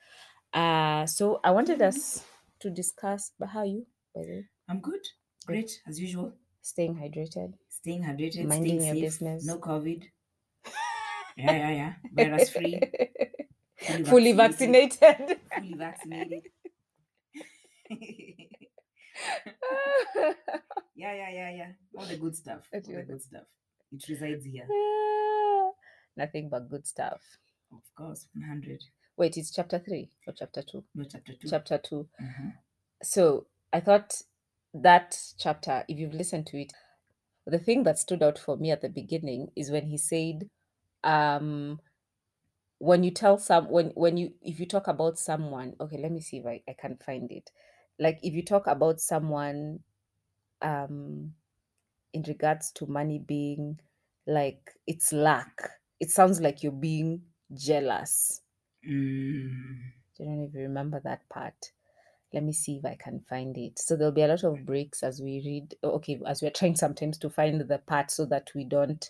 [0.54, 1.88] uh so i wanted Mhm.
[1.88, 2.24] us
[2.60, 5.02] to discuss but how are you by the way I'm good.
[5.48, 6.34] Great, as usual.
[6.62, 9.04] staying hydrated Staying hydrated, Minding staying your safe.
[9.04, 9.46] business.
[9.46, 10.04] No COVID.
[11.38, 11.94] Yeah, yeah, yeah.
[12.14, 12.80] Virus free.
[14.06, 15.40] fully vaccinated.
[15.56, 16.44] fully vaccinated.
[20.96, 21.72] yeah, yeah, yeah, yeah.
[21.98, 22.68] All the good stuff.
[22.74, 23.44] All the good stuff.
[23.92, 24.68] It resides here.
[26.18, 27.22] Nothing but good stuff.
[27.72, 28.82] Of course, 100.
[29.18, 30.84] Wait, it's chapter three or chapter two?
[30.96, 31.50] No, chapter 2.
[31.50, 32.08] Chapter two.
[32.22, 32.54] Mhm.
[33.04, 34.22] So I thought
[34.74, 36.74] that chapter, if you've listened to it,
[37.46, 40.50] the thing that stood out for me at the beginning is when he said,
[41.04, 41.80] um,
[42.80, 46.22] when you tell some when when you if you talk about someone, okay, let me
[46.22, 47.52] see if I, I can find it.
[48.00, 49.80] Like if you talk about someone
[50.62, 51.34] um
[52.14, 53.80] in regards to money being
[54.26, 57.22] like it's lack, it sounds like you're being
[57.54, 58.42] jealous.
[58.88, 59.80] Mm.
[60.20, 61.72] I don't even remember that part.
[62.34, 63.80] Let me see if I can find it.
[63.80, 65.76] So there'll be a lot of breaks as we read.
[65.84, 69.10] oh, Okay, as we're trying sometimes to find the part so that we don't,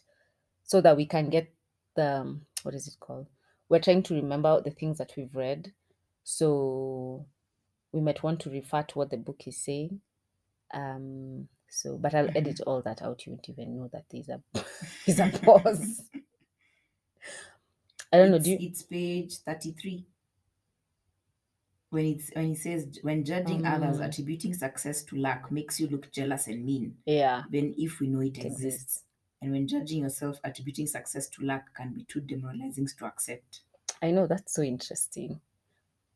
[0.64, 1.52] so that we can get
[1.96, 3.28] the what is it called?
[3.68, 5.74] We're trying to remember the things that we've read.
[6.24, 7.26] So
[7.92, 10.02] we might want to refer to what the book is saying.
[10.74, 11.48] Um.
[11.72, 13.26] So, but I'll edit all that out.
[13.26, 14.42] You won't even know that there's a
[15.06, 16.02] there's a pause.
[18.12, 18.40] I don't know.
[18.40, 18.58] Do you?
[18.60, 20.06] it's page 33.
[21.92, 24.06] When it's when it says when judging others Mm.
[24.08, 27.44] attributing success to luck makes you look jealous and mean, Yeah.
[27.52, 28.64] Then if we know it It exists.
[28.64, 29.04] exists.
[29.42, 33.62] And when judging yourself attributing success to luck can be too demoralizing to accept.
[34.02, 35.40] I know that's so interesting.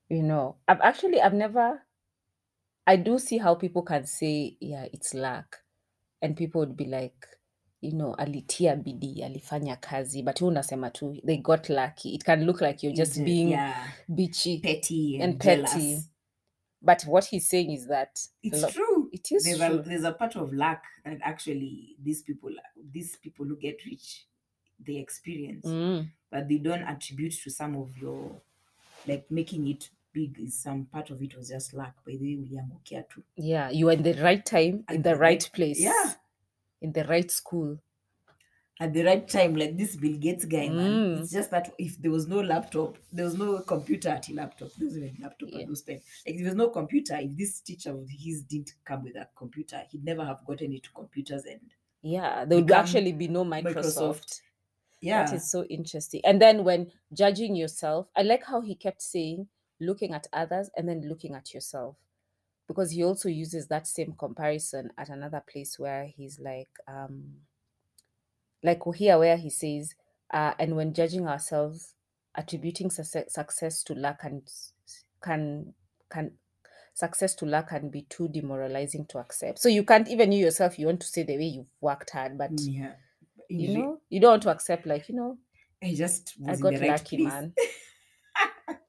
[0.09, 1.81] You know, I've actually I've never
[2.85, 5.57] I do see how people can say, yeah, it's luck.
[6.21, 7.25] And people would be like,
[7.81, 12.15] you know, alitia bidii, alifanya kazi, but wewe unasema tu they got lucky.
[12.15, 14.61] It can look like you're just being yeah, bitchy.
[14.61, 15.61] petty and, and petty.
[15.63, 16.09] jealous.
[16.81, 19.09] But what he's saying is that It's true.
[19.13, 19.79] it is there's true.
[19.79, 22.51] a there's a part of luck that actually these people
[22.91, 24.27] these people who get rich
[24.85, 28.41] they experience Mm, but they don't attribute to some of your
[29.07, 32.35] like making it big is some part of it was just luck by the way
[32.35, 35.51] we uliangukia tu yeah, you were in the right time, in the the right right-
[35.51, 35.79] place.
[35.81, 36.13] yeah.
[36.81, 37.77] In the right school.
[38.79, 41.21] at the right time like this bill gates guy man Mm.
[41.21, 44.69] it's just that if there was no laptop there was no computer at a laptop
[44.77, 45.59] there was even laptop Yeah.
[45.61, 48.73] at those time like if there was no computer if this teacher of his didn't
[48.85, 51.61] come with a computer he'd never have gotten into computers and
[52.01, 53.73] Yeah, there would actually be no Microsoft.
[53.73, 54.41] Microsoft.
[55.03, 56.21] Yeah That is so interesting.
[56.23, 59.47] And then when judging yourself, I like how he kept saying
[59.79, 61.95] looking at others and then looking at yourself.
[62.67, 67.33] Because he also uses that same comparison at another place where he's like, um,
[68.63, 69.93] like here where he says,
[70.33, 71.93] uh, and when judging ourselves,
[72.35, 74.49] attributing success, success to luck and
[75.21, 75.73] can
[76.09, 76.31] can
[76.93, 79.59] success to luck can be too demoralizing to accept.
[79.59, 82.37] So you can't even you yourself you want to say the way you've worked hard,
[82.37, 82.93] but yeah
[83.49, 85.37] you know you don't want to accept like you know
[85.83, 87.33] I just I got right lucky, place.
[87.33, 87.53] man.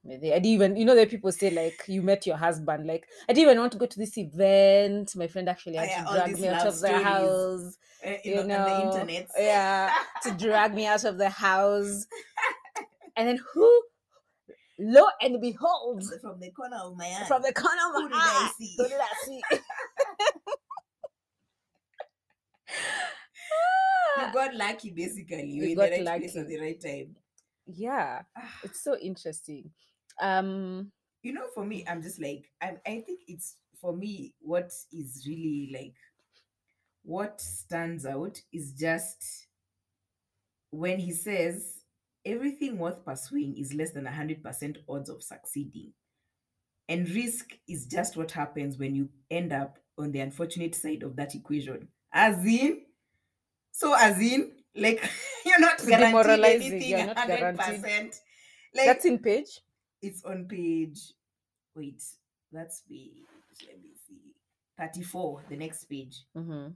[0.07, 2.87] I didn't even, you know, the people say like you met your husband.
[2.87, 5.17] Like I didn't even want to go to this event.
[5.17, 7.79] My friend actually Oh, had yeah, to drag me out of the house.
[8.07, 9.31] Uh, You know, know, the internet.
[9.39, 9.91] yeah,
[10.23, 12.07] to drag me out of the house.
[13.17, 13.83] And then who,
[14.79, 17.25] lo and behold, from the corner of my eye.
[17.27, 18.75] from the corner of Who my did I eye, see?
[18.77, 19.41] who did I see?
[24.35, 25.51] got lucky basically.
[25.51, 26.39] You We in got the right place lucky.
[26.41, 27.17] at the right time.
[27.67, 29.71] yeah, Ah, it's so interesting.
[30.21, 30.93] Um,
[31.23, 35.25] you know, for me, I'm just like I, I think it's for me what is
[35.27, 35.95] really like
[37.03, 39.47] what stands out is just
[40.71, 41.83] when he says
[42.25, 45.93] everything worth pursuing is less than 100% odds of succeeding.
[46.89, 51.17] And risk is just what happens when you end up on the unfortunate side of
[51.17, 51.89] that equation.
[52.13, 52.83] As in,
[53.77, 55.03] so as in, like
[55.47, 57.27] you're not guaranteed anything you're not 100%.
[57.27, 58.15] guaranteed.
[58.75, 59.61] Like that's in page.
[60.03, 61.13] it's on page
[61.77, 62.03] wait
[62.53, 63.23] that's page
[63.67, 64.33] let me see
[64.79, 66.69] 34 the next page hmm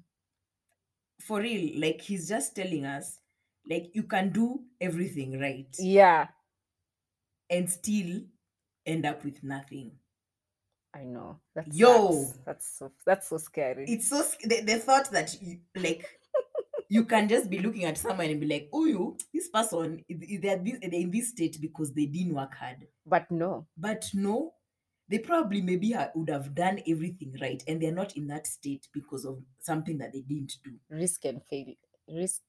[1.21, 3.19] for real like he's just telling us
[3.69, 6.29] like you can do everything right Yeah,
[7.51, 8.21] and still
[8.87, 9.93] end up with nothing
[10.95, 11.39] I know.
[11.55, 12.33] That's Yo!
[12.47, 13.85] that's so that's so scary.
[13.89, 16.07] it's so the, the thought that you like
[16.89, 20.59] you can just be looking at someone and be like oh you this person they're,
[20.59, 22.86] this, they're in this state because they didn't work hard.
[23.07, 24.55] But no, but no
[25.09, 29.24] they probably maybe would have done everything right and they're not in that state because
[29.24, 30.72] of something that they didn't do.
[30.91, 31.66] Risk and fail,
[32.09, 32.43] risk,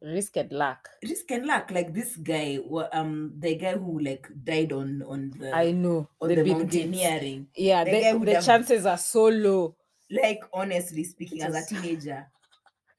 [0.00, 0.88] risk and luck.
[1.02, 2.58] risk and luck like this guy
[2.92, 7.48] um the guy who like died on on the I know on the the, mountaineering.
[7.54, 9.76] Yeah, The the, chances are so low.
[10.10, 12.26] like honestly speaking as a teenager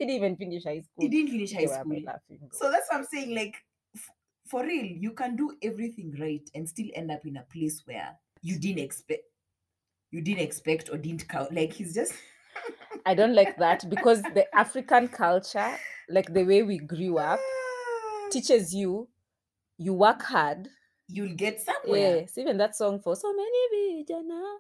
[0.02, 1.04] He didn't even finish high school.
[1.04, 3.56] he didn't finish high school laughing, so that's what i'm saying like
[3.95, 4.10] f-
[4.47, 8.18] for real, you can do everything right and still end up in a place where
[8.41, 9.24] you didn't expect
[10.10, 11.54] you didn't expect or didn't count.
[11.54, 12.14] Like he's just
[13.06, 15.78] I don't like that because the African culture,
[16.10, 17.39] like the way we grew up,
[18.32, 19.08] teaches you
[19.78, 20.68] you work hard.
[21.08, 22.22] you'll get somewhere.
[22.22, 24.58] Yes, even that song for so many vijana.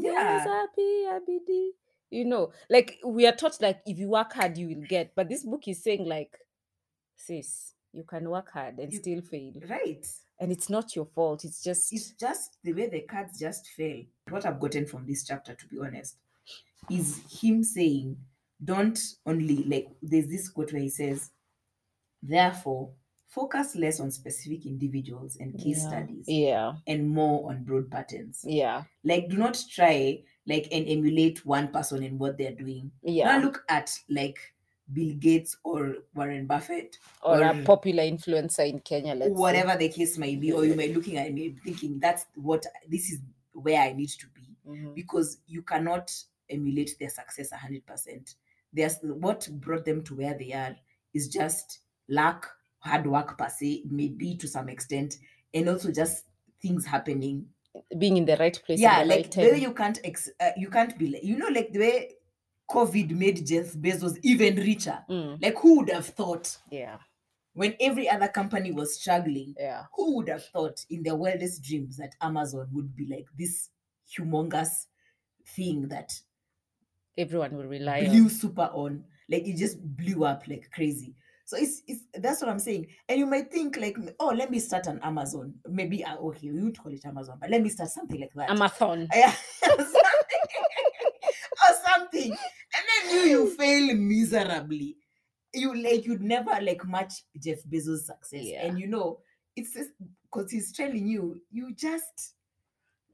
[0.00, 0.44] Yeah.
[2.12, 2.18] Ongeza pia bidii.
[2.18, 5.14] You know, like we are taught like if you work hard, you will get.
[5.16, 6.38] But this book is saying like,
[7.16, 10.06] sis, you can work hard and You- still fail, Right.
[10.38, 11.44] and it's not your fault.
[11.44, 15.24] It's just It's just the way the cards just fail What I've gotten from this
[15.24, 16.16] chapter, to be honest,
[16.90, 18.16] is him saying,
[18.64, 21.30] don't only like there's this quote where he says,
[22.22, 22.90] therefore,
[23.28, 28.40] focus less on specific individuals and case yeah, studies yeah, and more on broad patterns.
[28.44, 32.90] yeah, Like, do not try like and emulate one person in what they're doing.
[33.02, 33.32] yeah.
[33.32, 34.38] Don't look at like
[34.92, 39.40] Bill Gates or Warren Buffett or a popular influencer in Kenya, let's say.
[39.40, 42.64] whatever the case might be, or you may be looking at me thinking that's what
[42.88, 43.18] this is
[43.52, 44.94] where I need to be Mhm.
[44.94, 46.12] because you cannot
[46.48, 48.36] emulate their success 100%.
[48.72, 50.76] There's what brought them to where they are
[51.14, 55.18] is just luck, hard work per se, maybe to some extent,
[55.54, 56.26] and also just
[56.62, 57.46] things happening.
[57.98, 58.80] Being in the right place.
[58.80, 61.36] yeah, at the like right the way you can't ex- uh, you can't be you
[61.38, 62.10] know like the way
[62.70, 64.98] COVID made Jeff Bezos even richer.
[65.08, 66.98] Mm, Like who would have thought yeah,
[67.54, 69.54] when every other company was struggling?
[69.58, 73.70] yeah, who would have thought in their wildest dreams that Amazon would be like this
[74.18, 74.86] humongous
[75.54, 76.12] thing that
[77.16, 78.28] everyone will rely blew on.
[78.30, 79.04] super on?
[79.28, 81.14] Like it just blew up like crazy.
[81.46, 82.88] So it's, it's that's what I'm saying.
[83.08, 85.54] And you might think like, oh, let me start an Amazon.
[85.68, 88.50] Maybe uh, okay, we would call it Amazon, but let me start something like that.
[88.50, 89.08] Amazon.
[89.14, 89.32] Yeah,
[89.70, 89.86] or
[91.86, 92.32] something.
[92.32, 94.96] And then you you fail miserably.
[95.54, 98.42] You like you'd never like match Jeff Bezos' success.
[98.42, 98.66] Yeah.
[98.66, 99.20] And you know,
[99.54, 99.90] it's just
[100.24, 102.34] because he's telling you, you just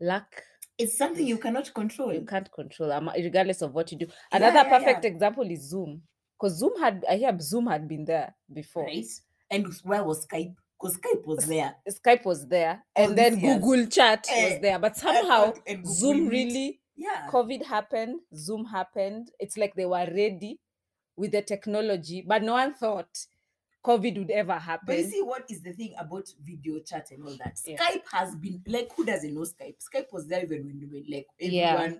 [0.00, 0.42] Luck
[0.78, 2.12] it's something you cannot control.
[2.12, 4.06] you can't control regardless of what you do.
[4.32, 5.10] Another yeah, perfect yeah.
[5.10, 6.02] example is Zoom.
[6.42, 8.84] Because Zoom had I hear Zoom had been there before.
[8.84, 9.06] Right?
[9.48, 10.56] And where was Skype?
[10.80, 11.76] Because Skype was there.
[11.88, 13.60] Skype was there, and then years.
[13.60, 14.78] Google Chat Eh, was there.
[14.80, 15.52] But somehow
[15.84, 17.28] Zoom really Yeah.
[17.30, 19.30] COVID happened, Zoom happened.
[19.38, 20.58] It's like they were ready
[21.16, 23.26] with the technology, but no one thought
[23.84, 24.86] COVID would ever happen.
[24.86, 27.56] But you see, what is the thing about video chat and all that?
[27.64, 27.76] Yeah.
[27.76, 29.76] Skype has been like, who doesn't know Skype?
[29.78, 31.98] Skype was there even when, when like everyone yeah.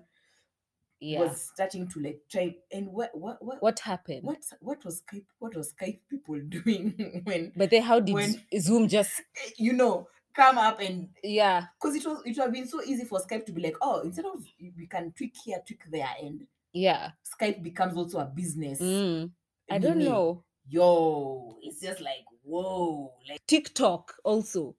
[1.19, 2.55] Was starting to like try.
[2.71, 4.23] And what what what what happened?
[4.23, 5.25] what what was Skype?
[5.39, 9.73] What was Skype people doing when But then how did when- Zoom just eh, you
[9.73, 13.19] know come up and yeah because it was it would have been so easy for
[13.19, 14.43] Skype to be like, oh, instead of
[14.77, 18.79] we can tweak here, tweak there, and yeah Skype becomes also a business.
[18.79, 19.31] Mm.
[19.69, 20.43] I don't know.
[20.67, 24.75] Yo, it's just like whoa, like TikTok also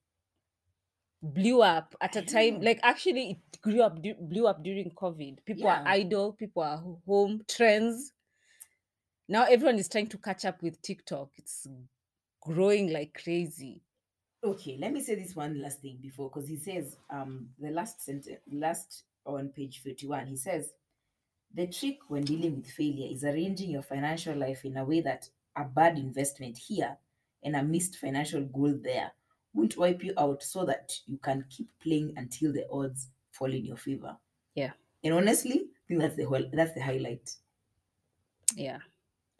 [1.32, 5.44] blew up at a time like actually it grew up blew up during COVID.
[5.44, 8.12] People are idle, people are home, trends.
[9.28, 11.30] Now everyone is trying to catch up with TikTok.
[11.36, 11.66] It's
[12.42, 13.80] growing like crazy.
[14.44, 18.04] okay let me say this one last thing before because he says um the last
[18.04, 20.74] sentence last on page 31 he says
[21.54, 25.26] the trick when dealing with failure is arranging your financial life in a way that
[25.56, 26.98] a bad investment here
[27.42, 29.12] and a missed financial goal there
[29.54, 33.64] won't wipe you out so that you can keep playing until the odds fall in
[33.64, 34.16] your favor
[34.54, 34.72] Yeah.
[35.02, 37.30] and honestly i think that's the whole that's the highlight
[38.56, 38.78] Yeah.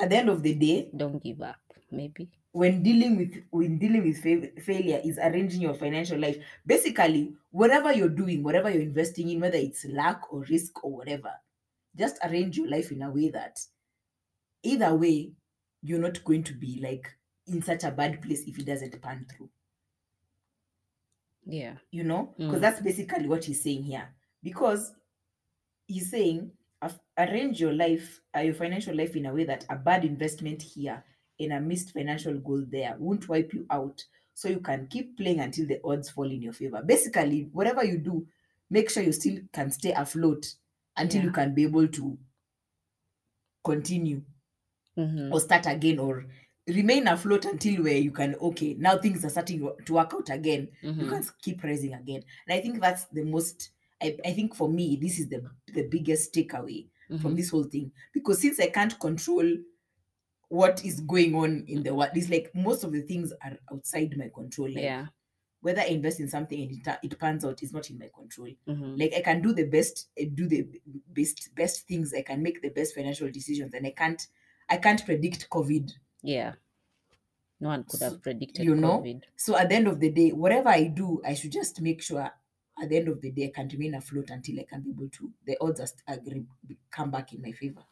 [0.01, 1.57] at the end of the day Don't give up.
[1.91, 2.29] Maybe.
[2.53, 7.93] when dealing with when dealing with fa- failure is arranging your financial life basically whatever
[7.93, 11.33] you're doing whatever you're investing in whether it's luck or risk or whatever
[11.97, 13.61] just arrange your life in a way that
[14.63, 15.33] either way
[15.83, 17.07] you're not going to be like
[17.47, 19.49] in such a bad place if it doesn't pan through
[21.47, 21.75] Yeah.
[21.91, 22.61] you know because Mm.
[22.61, 24.09] that's basically what he's saying here
[24.43, 24.93] because
[25.87, 26.51] he's saying
[27.19, 31.03] arrange your life uh, your financial life in a way that a bad investment here
[31.41, 34.03] and a missed financial goal there won't wipe you out
[34.35, 37.99] so you can keep playing until the odds fall in your favor basically whatever you
[37.99, 38.27] do
[38.71, 40.47] make sure you still can stay afloat
[40.97, 42.19] until you can be able to
[43.65, 44.23] continue
[44.97, 45.33] Mhm.
[45.33, 46.27] or start again or
[46.69, 50.71] remain afloat until where you can okay now things are starting to work out again
[50.99, 51.09] you Mhm.
[51.09, 53.71] can keep rising again and i think that's the most
[54.03, 55.45] i, I think for me this is the
[55.75, 56.89] the biggest takeaway
[57.19, 57.37] from Mhm.
[57.37, 59.47] this whole thing because since i can't control
[60.49, 64.17] what is going on in the world it's like most of the things are outside
[64.17, 65.07] my control like Yeah.
[65.61, 68.51] whether i invest in something and it, it pans out is not in my control
[68.67, 68.99] Mhm.
[68.99, 70.69] like i can do the best eh, do the
[71.09, 74.29] best best things i can make the best financial decisions and i can't
[74.69, 75.91] i can't predict covid
[76.25, 76.53] Yeah.
[77.61, 79.23] No one could have predicted you know, COVID.
[79.37, 82.21] So at the end of the day, whatever I do, I should just make sure
[82.21, 85.09] at the end of the day I can remain afloat until I can be able
[85.09, 85.31] to.
[85.47, 86.45] The odds just agree,
[86.91, 87.83] come back in my favor.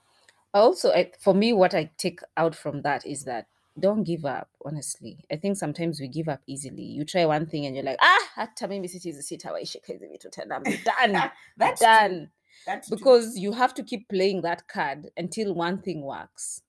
[0.53, 3.47] Also, I, for me, what I take out from that is that
[3.79, 4.49] don't give up.
[4.65, 6.83] Honestly, I think sometimes we give up easily.
[6.83, 10.57] You try one thing and you're like, ah, hata mimi sitizi sitawashika hizi vitu tena.
[10.57, 10.63] I'm
[11.13, 11.89] done, That's true.
[11.89, 12.31] done.
[12.67, 12.97] That's true.
[12.99, 16.63] Because you have to keep playing that card until one thing works.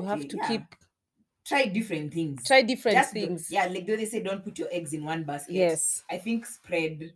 [0.00, 0.48] You have to yeah.
[0.48, 0.62] keep
[1.46, 2.42] try different things.
[2.44, 3.50] try different Just do- things.
[3.50, 5.54] yeah, like though they say, don't put your eggs in one basket.
[5.54, 6.02] Yes.
[6.10, 7.12] I think spread.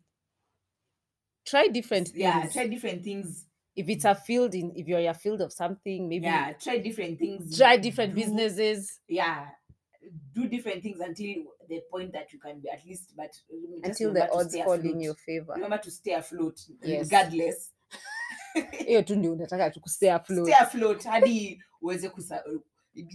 [1.47, 2.19] Try different things.
[2.19, 3.47] Yeah, try different things.
[3.77, 7.19] if it's a field in if you're a field of something, maybe Yeah, try different
[7.19, 7.57] things.
[7.57, 9.47] try different do- businesses Yeah,
[10.35, 13.31] do different things until the point that you can be at least, but
[13.85, 15.53] until the odds fall in your favor.
[15.55, 17.03] Remember to stay afloat, Yes.
[17.05, 17.73] regardless.
[18.87, 20.47] hiyo tu ndio unataka tu kustay afloat.
[20.49, 22.45] stay afloat hadi uweze kusa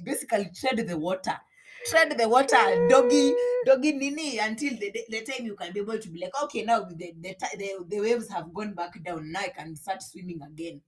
[0.03, 1.37] basically tread the water
[1.85, 3.33] tread the water doggy
[3.65, 6.81] doggy nini until the, the time you can be able to be like okay now
[6.81, 10.81] the, the, the, the waves have gone back down now i can start swimming again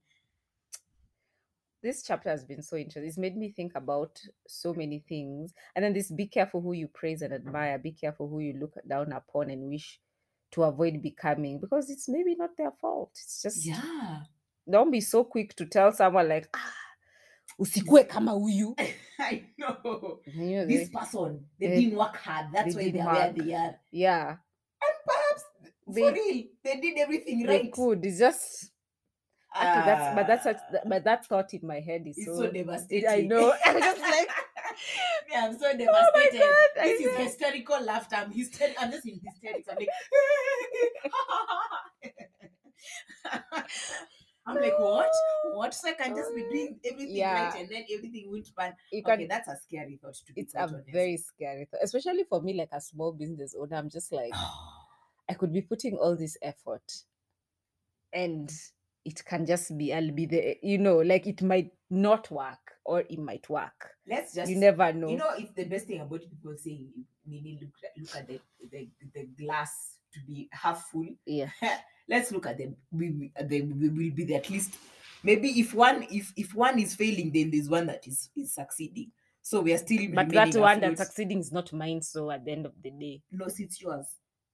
[1.82, 3.06] this chapter has been so interesting.
[3.06, 5.52] It's made me think about so many things.
[5.76, 8.74] And then this be careful who you praise and admire, be careful who you look
[8.88, 10.00] down upon and wish
[10.52, 13.10] to avoid becoming because it's maybe not their fault.
[13.12, 14.22] It's just yeah
[14.68, 16.72] don't be so quick to tell someone like ah
[17.58, 18.74] usikue kama huyu.
[19.18, 23.32] i know And this person they, they- didn't work hard that's they why they're where
[23.32, 24.28] they are yeah,
[24.82, 25.42] and perhaps
[25.88, 28.04] They- for real they did everything they right could.
[28.04, 28.72] It's just
[29.54, 32.36] actually that's but that's such, Ah, but that thought in my head is it's so,
[32.36, 33.54] so devastating I know.
[33.64, 34.28] I'm just like
[35.30, 36.38] yeah, I'm so oh my devastated.
[36.38, 37.24] god, I this is know.
[37.24, 38.16] hysterical laughter.
[38.16, 39.68] I'm hyster- I'm just in hysterics.
[39.70, 39.88] I'm like,
[44.46, 45.10] I'm like, what?
[45.52, 45.74] What?
[45.74, 47.34] So I can just be doing everything Yeah.
[47.46, 48.74] right and then everything won't pan.
[48.92, 50.88] you can Okay, that's a scary thought to be it's a honest.
[50.92, 54.32] very scary thought, especially for me like a small business owner i'm just like
[55.28, 56.82] i could be putting all this effort
[58.12, 58.52] and
[59.04, 62.72] it can just be i'll be there, eh, you know like it might not work
[62.84, 66.00] or it might work Let's just you never know You know, it's the best thing
[66.00, 66.88] about people saying
[67.26, 68.40] Nini look at look at the,
[68.70, 71.06] the the glass to be half full.
[71.26, 71.50] yeah
[72.08, 74.74] let's look at them we, we, they we will be there at least
[75.22, 79.10] maybe if one if if one is failing then there's one that is is succeeding.
[79.42, 82.52] So we are still but that one that's succeeding is not mine so at the
[82.52, 83.22] end of the day.
[83.30, 84.06] No it's yours.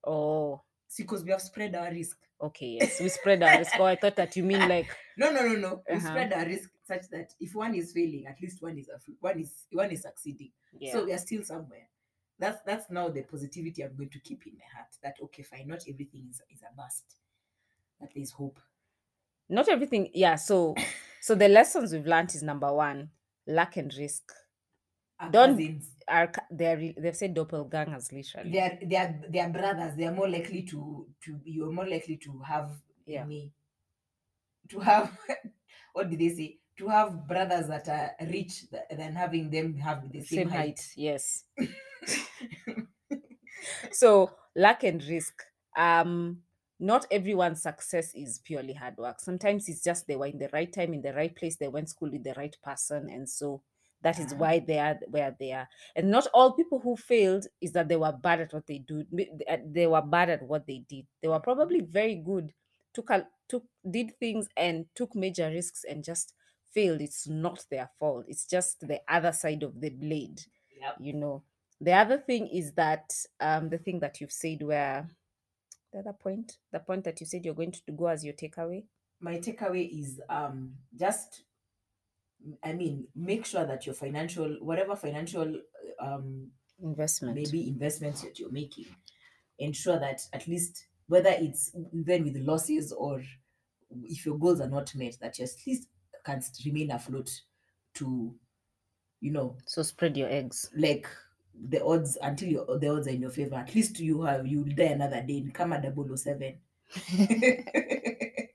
[0.07, 0.61] Oh.
[0.89, 2.19] See because we have spread our risk.
[2.43, 3.73] Okay yes we spread our risk.
[3.79, 5.83] Oh i thought that you mean like no no no no.
[5.89, 6.09] We Uh-huh.
[6.09, 8.91] spread our risk such that if one is failing at least one is
[9.21, 10.53] one is one is succeeding.
[10.79, 10.93] Yeah.
[10.93, 11.89] so we are still somewhere.
[12.39, 15.69] That's that's now the positivity i'm going to keep in my heart that okay fine
[15.69, 17.17] not everything is, is a bust
[18.03, 18.59] but there's hope.
[19.49, 20.75] Not everything yeah so
[21.21, 23.11] so the lessons we've learned is number one
[23.47, 24.23] luck and risk.
[25.21, 28.51] Our Don't- cousins, are they're they've said doppelgangers literally.
[28.51, 29.95] They are they are they are brothers.
[29.97, 32.73] They are more likely to to you're more likely to have
[33.07, 33.25] Yeah.
[33.25, 33.53] me.
[34.71, 35.17] To have
[35.93, 36.59] what did they say?
[36.79, 40.89] To have brothers that are rich than having them have the same, same height, height
[40.97, 41.45] yes.
[43.93, 45.35] So luck and risk.
[45.77, 46.39] Um
[46.83, 49.21] not everyone's success is purely hard work.
[49.21, 51.89] Sometimes it's just they were in the right time in the right place they went
[51.89, 53.63] school with the right person and so
[54.03, 55.69] that is why they are where they are.
[55.95, 59.05] And not all people who failed is that they were bad at what they do
[59.49, 61.07] uh, they were bad at what they did.
[61.23, 62.53] They were probably very good
[62.95, 66.35] took a, took did things and took major risks and just
[66.75, 67.01] failed.
[67.01, 68.25] It's not their fault.
[68.29, 70.43] It's just the other side of the blade
[70.81, 70.97] Yep.
[70.99, 71.43] you know.
[71.81, 75.09] The other thing is that um the thing that you've said where
[75.93, 78.85] the other point the point that you said you're going to go as your takeaway?
[79.21, 81.43] My takeaway is um just
[82.65, 85.61] i mean make sure that your financial whatever financial
[86.01, 86.49] um
[86.83, 87.37] investment.
[87.37, 88.87] maybe investments that you're making
[89.59, 93.23] ensure that at least whether it's then with losses or
[94.05, 95.89] if your goals are not met that you at least
[96.25, 97.31] can remain afloat
[97.95, 98.35] to
[99.21, 100.71] you know so spread your eggs.
[100.77, 101.07] like
[101.55, 104.65] the odds until your, the odds are in your favor at least you have you
[104.65, 106.59] die another day in kama 007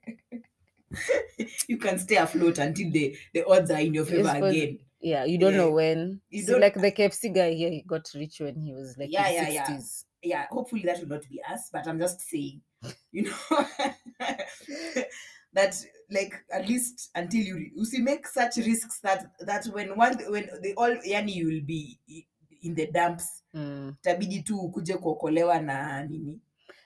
[1.68, 4.80] you can stay afloat until the the odds are in your favor again.
[5.00, 6.22] Yeah you don't know when.
[6.30, 9.30] You don't- like the kfc guy here he got rich when he was like Yeah,
[9.30, 9.68] yeah, yeah.
[9.70, 12.60] 60s yeah, hopefully that will not be us, but I'm just saying,
[13.12, 13.66] you know,
[15.54, 15.76] that
[16.12, 20.50] like at least until you you see make such risks that that when one when
[20.62, 22.00] the all yani you will be
[22.68, 23.44] in the dumps.
[23.54, 23.96] Mm.
[24.02, 26.40] tabidi tu kuje kuokolewa na nini.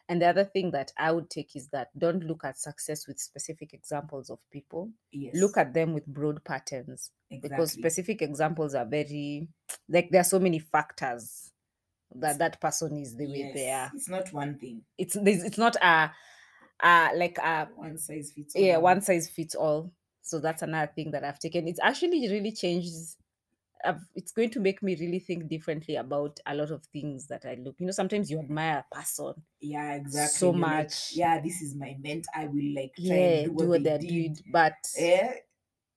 [0.07, 3.17] And the other thing that i would take is that don't look at success with
[3.17, 4.89] specific examples of people.
[5.11, 5.36] Yes.
[5.36, 7.11] Look at them with broad patterns.
[7.41, 9.47] Because specific examples are very
[9.89, 11.51] like there are so many factors
[12.15, 13.91] that that person is the way they are.
[13.95, 14.82] It's not one thing.
[14.97, 16.11] It's it's not a
[16.84, 18.61] uh like a one size fits all.
[18.61, 19.91] yeah one size fits all.
[20.23, 21.67] So that's another thing that i've taken.
[21.67, 23.17] It's actually really changes
[23.84, 27.45] I've, it's going to make me really think differently about a lot of things that
[27.45, 31.39] i look you know sometimes you admire a person yeah exactly so You're like, yeah
[31.39, 34.73] this is my ment i will like try yeah and do what they're doing but
[34.97, 35.34] yeah,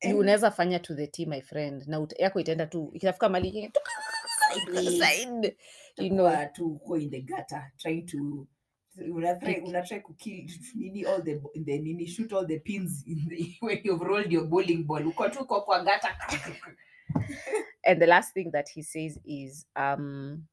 [0.02, 1.82] you And unaweza fanya to the team my friend.
[1.86, 3.72] Na yako itaenda tu ikitafika mali
[5.00, 5.56] side
[5.98, 6.48] you know.
[6.54, 8.46] to go in the gutter trying to
[8.98, 13.56] una try, una kukill nini all the the nini shoot all the pins in the,
[13.60, 16.16] when you've rolled your bowling ball uko tu kwa gutter
[17.84, 20.46] and the last thing that he says is um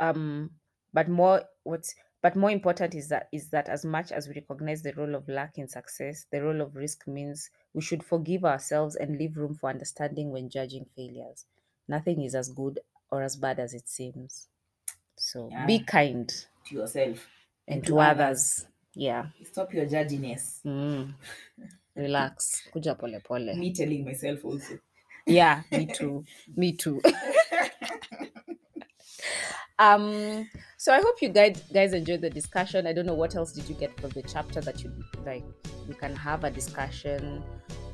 [0.00, 0.50] um
[0.92, 4.82] but more what's but more important is that is that as much as we recognize
[4.82, 8.96] the role of luck in success the role of risk means we should forgive ourselves
[8.96, 11.46] and leave room for understanding when judging failures.
[11.88, 12.80] Nothing is as good
[13.10, 14.48] or as bad as it seems.
[15.16, 16.28] So be kind
[16.66, 17.28] to yourself
[17.66, 18.66] and to others.
[18.94, 19.26] Yeah.
[19.44, 20.60] Stop your judginess.
[20.64, 21.14] Mm.
[21.96, 22.68] relax.
[22.74, 23.54] Kuja pole pole.
[23.56, 24.78] Me telling myself also.
[25.26, 26.24] Yeah me too.
[26.56, 27.00] Me too.
[29.78, 32.86] Um so i hope you guys guys enjoyed the discussion.
[32.86, 34.92] I don't know what else did you get from the chapter that you
[35.24, 35.44] like
[35.88, 37.42] we can have a discussion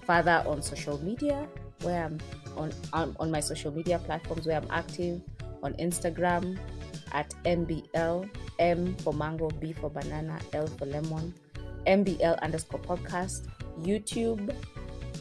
[0.06, 1.46] further on social media
[1.82, 2.18] where i'm
[2.56, 5.20] on on, on my social media platforms where i'm active
[5.62, 6.58] on instagram
[7.12, 8.28] at mbl
[8.58, 11.32] m for mango b for banana l for lemon
[11.86, 13.48] mbl underscore podcast
[13.82, 14.54] youtube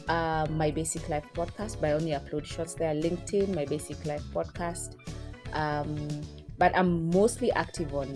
[0.08, 1.80] uh, my basic life podcast.
[1.80, 2.94] But i only upload shorts there.
[2.94, 4.96] Linkedin my basic life podcast.
[5.52, 5.96] Um,
[6.58, 8.12] but i'm mostly active on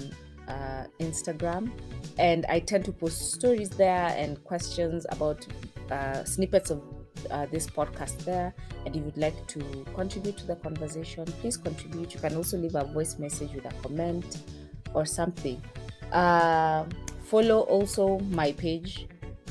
[0.48, 1.70] uh, instagram.
[2.18, 5.46] And i tend to post stories there and questions about
[5.90, 6.82] uh, snippets of
[7.30, 8.54] uh, this podcast there.
[8.84, 9.60] And if you'd like to
[9.94, 12.14] contribute to the conversation please contribute.
[12.14, 14.38] You can also leave a voice message with a comment
[14.94, 15.62] or something.
[16.10, 16.84] Uh,
[17.24, 19.06] follow also my page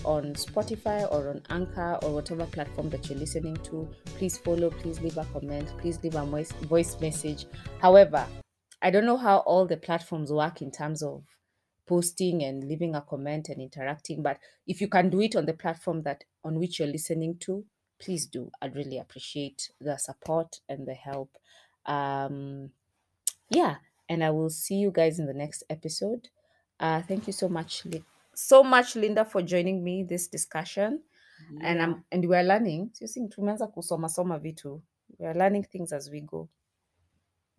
[0.05, 3.87] on Spotify or on Anchor or whatever platform that you're listening to.
[4.17, 7.45] Please follow, please leave a comment, please leave a voice, message.
[7.79, 8.25] However,
[8.81, 11.23] I don't know how all the platforms work in terms of
[11.87, 14.37] posting and leaving a comment and interacting, but
[14.67, 17.65] if you can do it on the platform that on which you're listening to,
[17.99, 18.49] please do.
[18.61, 21.37] I'd really appreciate the support and the help.
[21.85, 22.71] Um,
[23.49, 23.75] yeah,
[24.09, 26.29] and I will see you guys in the next episode.
[26.79, 27.83] Uh, thank you so much,
[28.35, 31.01] so much, Linda, for joining me this discussion.
[31.61, 32.91] And I'm and we're learning.
[32.93, 34.81] So you see, tumeanza kusoma soma vitu.
[35.17, 36.49] We're learning things as we go.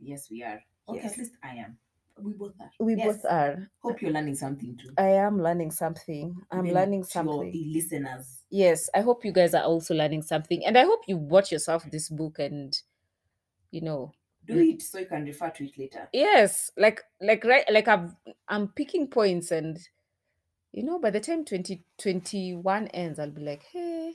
[0.04, 1.12] yes we are okay Yes.
[1.12, 1.76] at least i am
[2.20, 3.06] we both are We Yes.
[3.06, 3.70] both are.
[3.82, 6.34] hope you're learning something too I am learning something.
[6.50, 7.52] I'm Even learning something.
[7.72, 10.66] listeners Yes, I hope you guys are also learning something.
[10.66, 12.76] And I hope you bought yourself this book and
[13.70, 14.12] you know
[14.44, 18.14] do it so you can refer to it later yes like like right like i'm
[18.48, 19.78] i'm picking points and
[20.72, 24.08] you know by the time 2021 ends i'll be like hey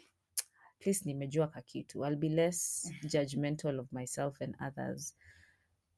[0.79, 5.13] at least nimejua kakitu i'll be less judgmental of myself and others.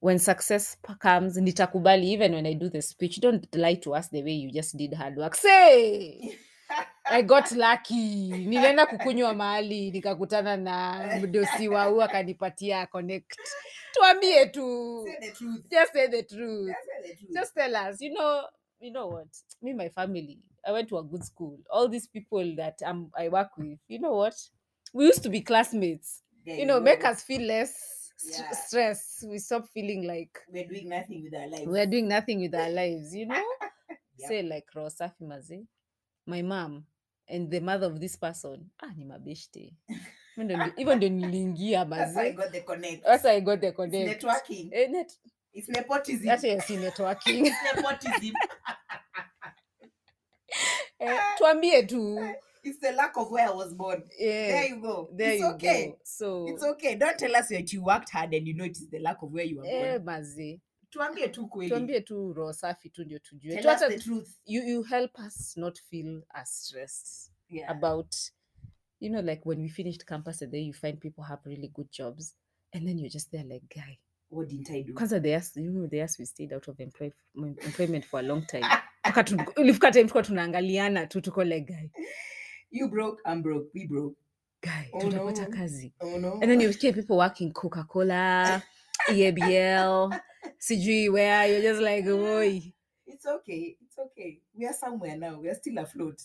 [0.02, 3.20] When success comes nitakubali even when i do the speech.
[3.20, 5.34] Don't lie to us the way you just did hard work.
[5.34, 6.38] Say
[7.04, 8.28] i got lucky.
[8.30, 13.38] Nilienda kukunywa mahali nikakutana na mdosi wau akanipatia connect.
[13.92, 15.06] Tuambie tu.
[15.70, 16.74] Just say the truth.
[17.34, 18.00] just tell us.
[18.00, 18.42] You know
[18.80, 19.28] you know what?
[19.62, 21.58] Me my family i went to a good school.
[21.70, 24.34] All these people that um, i work with you know what?
[24.92, 26.22] We used to be classmates.
[26.46, 27.08] There you know make go.
[27.10, 27.74] us feel less
[28.16, 28.50] st- Yeah.
[28.52, 29.24] stress.
[29.28, 31.66] We stop feeling like we're doing nothing with our lives.
[31.66, 33.42] we're doing nothing with our lives you know?
[34.18, 34.28] Yep.
[34.28, 35.66] say like rosafi mazi.
[36.26, 36.84] My mom
[37.28, 39.72] and the mother of this person ah ni mabeshte.
[40.36, 43.04] Mi ndo nili- hivyo ndo niliingia that's how I got the connect.
[43.04, 44.22] That's how i got the it's connect.
[44.22, 44.70] networking.
[44.72, 45.12] Eh, net,
[45.52, 46.26] it's nepotism.
[46.26, 47.46] That is why I see networking.
[47.46, 48.34] it's nepotism
[51.00, 52.18] eh, tuambie tu.
[52.62, 54.02] it's the lack of where I was born.
[54.18, 55.08] Yeah, there you go.
[55.16, 55.86] there it's you okay.
[55.86, 56.94] Go so it's okay.
[56.96, 59.32] Don't tell us that you worked hard and you know it is the lack of
[59.32, 60.04] where you were eh, born.
[60.04, 60.60] mazi.
[60.90, 61.68] Tuambie tu kweli.
[61.70, 63.54] Tuambie tu roho safi tu ndio tujue.
[63.54, 64.28] Tell Tu us the truth.
[64.44, 67.70] you, you help us not feel as stressed yeah.
[67.70, 68.14] about
[69.00, 71.90] you know like when we finished campus and then you find people have really good
[71.90, 72.34] jobs
[72.74, 73.98] and then you're just there like guy
[74.28, 74.92] what didn't I do?
[74.92, 78.22] Because they asked, you know they asked we stayed out of employ, employment for a
[78.22, 78.62] long time
[79.56, 81.88] ilifika time tukuwa tunaangaliana tu tuko like guy
[82.70, 84.16] you broke I'm broke we broke
[84.62, 85.50] guy Oh, tutapata no.
[85.56, 88.62] kazi oh no and then you hear people working coca-cola
[89.16, 90.14] ebl
[90.58, 92.74] sijui where you're just like oi it's
[93.06, 93.76] it's okay.
[93.82, 94.40] It's okay.
[94.54, 95.40] We are somewhere now.
[95.40, 96.22] We are still afloat.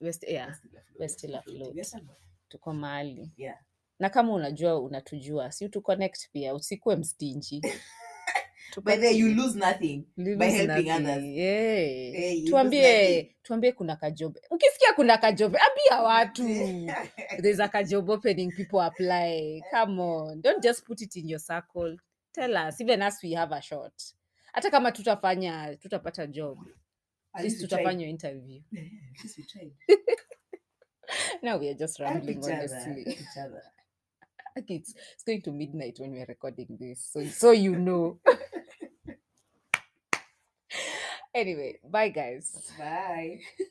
[0.00, 0.98] We're st- yeah are still afloat.
[1.00, 1.74] we're still afloat.
[1.74, 2.18] We are somewhere.
[2.48, 3.58] tuko mahali Yeah.
[3.98, 7.62] na kama unajua unatujua si tu connect pia usikuwe mstinji
[8.74, 9.58] tuambie lose
[13.42, 16.42] tuambie kuna kajob ukisikia kuna kajob ambia watu.
[17.42, 19.62] There's a kajob opening people apply.
[19.70, 20.42] Come on.
[20.42, 21.96] Don't just put it in your circle.
[22.32, 23.92] Tell us even us we have a shot.
[24.52, 26.58] Hata kama tutafanya tutapata job.
[27.42, 28.60] We tutafanya interview.
[28.72, 28.90] We
[31.42, 33.18] now we are just rambling honestly.
[34.68, 37.10] it's, it's going to midnight when we're recording this.
[37.12, 38.20] So so you know
[41.34, 43.40] anyway bye guys Bye.